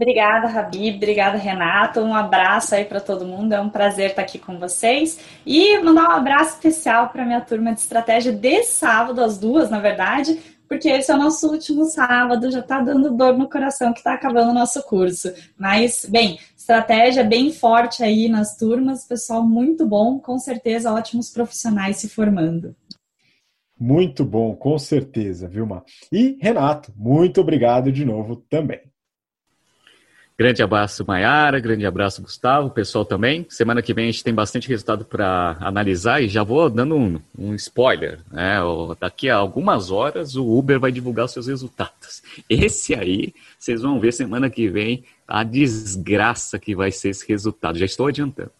[0.00, 0.94] Obrigada, Rabi.
[0.96, 2.00] Obrigada, Renato.
[2.00, 3.52] Um abraço aí para todo mundo.
[3.52, 5.20] É um prazer estar aqui com vocês.
[5.44, 9.78] E mandar um abraço especial para minha turma de estratégia de sábado, às duas, na
[9.78, 12.50] verdade, porque esse é o nosso último sábado.
[12.50, 15.34] Já está dando dor no coração que está acabando o nosso curso.
[15.58, 19.04] Mas, bem, estratégia bem forte aí nas turmas.
[19.04, 20.18] Pessoal muito bom.
[20.18, 22.74] Com certeza, ótimos profissionais se formando.
[23.78, 25.84] Muito bom, com certeza, Vilma.
[26.10, 28.89] E Renato, muito obrigado de novo também.
[30.40, 31.60] Grande abraço, Maiara.
[31.60, 32.70] Grande abraço, Gustavo.
[32.70, 33.44] Pessoal também.
[33.50, 37.20] Semana que vem a gente tem bastante resultado para analisar e já vou dando um,
[37.38, 38.20] um spoiler.
[38.32, 38.56] Né?
[38.98, 42.22] Daqui a algumas horas o Uber vai divulgar os seus resultados.
[42.48, 47.78] Esse aí, vocês vão ver semana que vem a desgraça que vai ser esse resultado.
[47.78, 48.50] Já estou adiantando.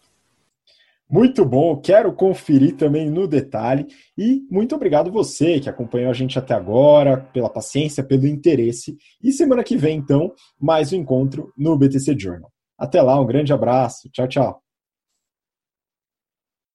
[1.11, 3.85] Muito bom, quero conferir também no detalhe.
[4.17, 8.95] E muito obrigado você que acompanhou a gente até agora, pela paciência, pelo interesse.
[9.21, 12.49] E semana que vem, então, mais um encontro no BTC Journal.
[12.79, 14.09] Até lá, um grande abraço.
[14.09, 14.70] Tchau, tchau.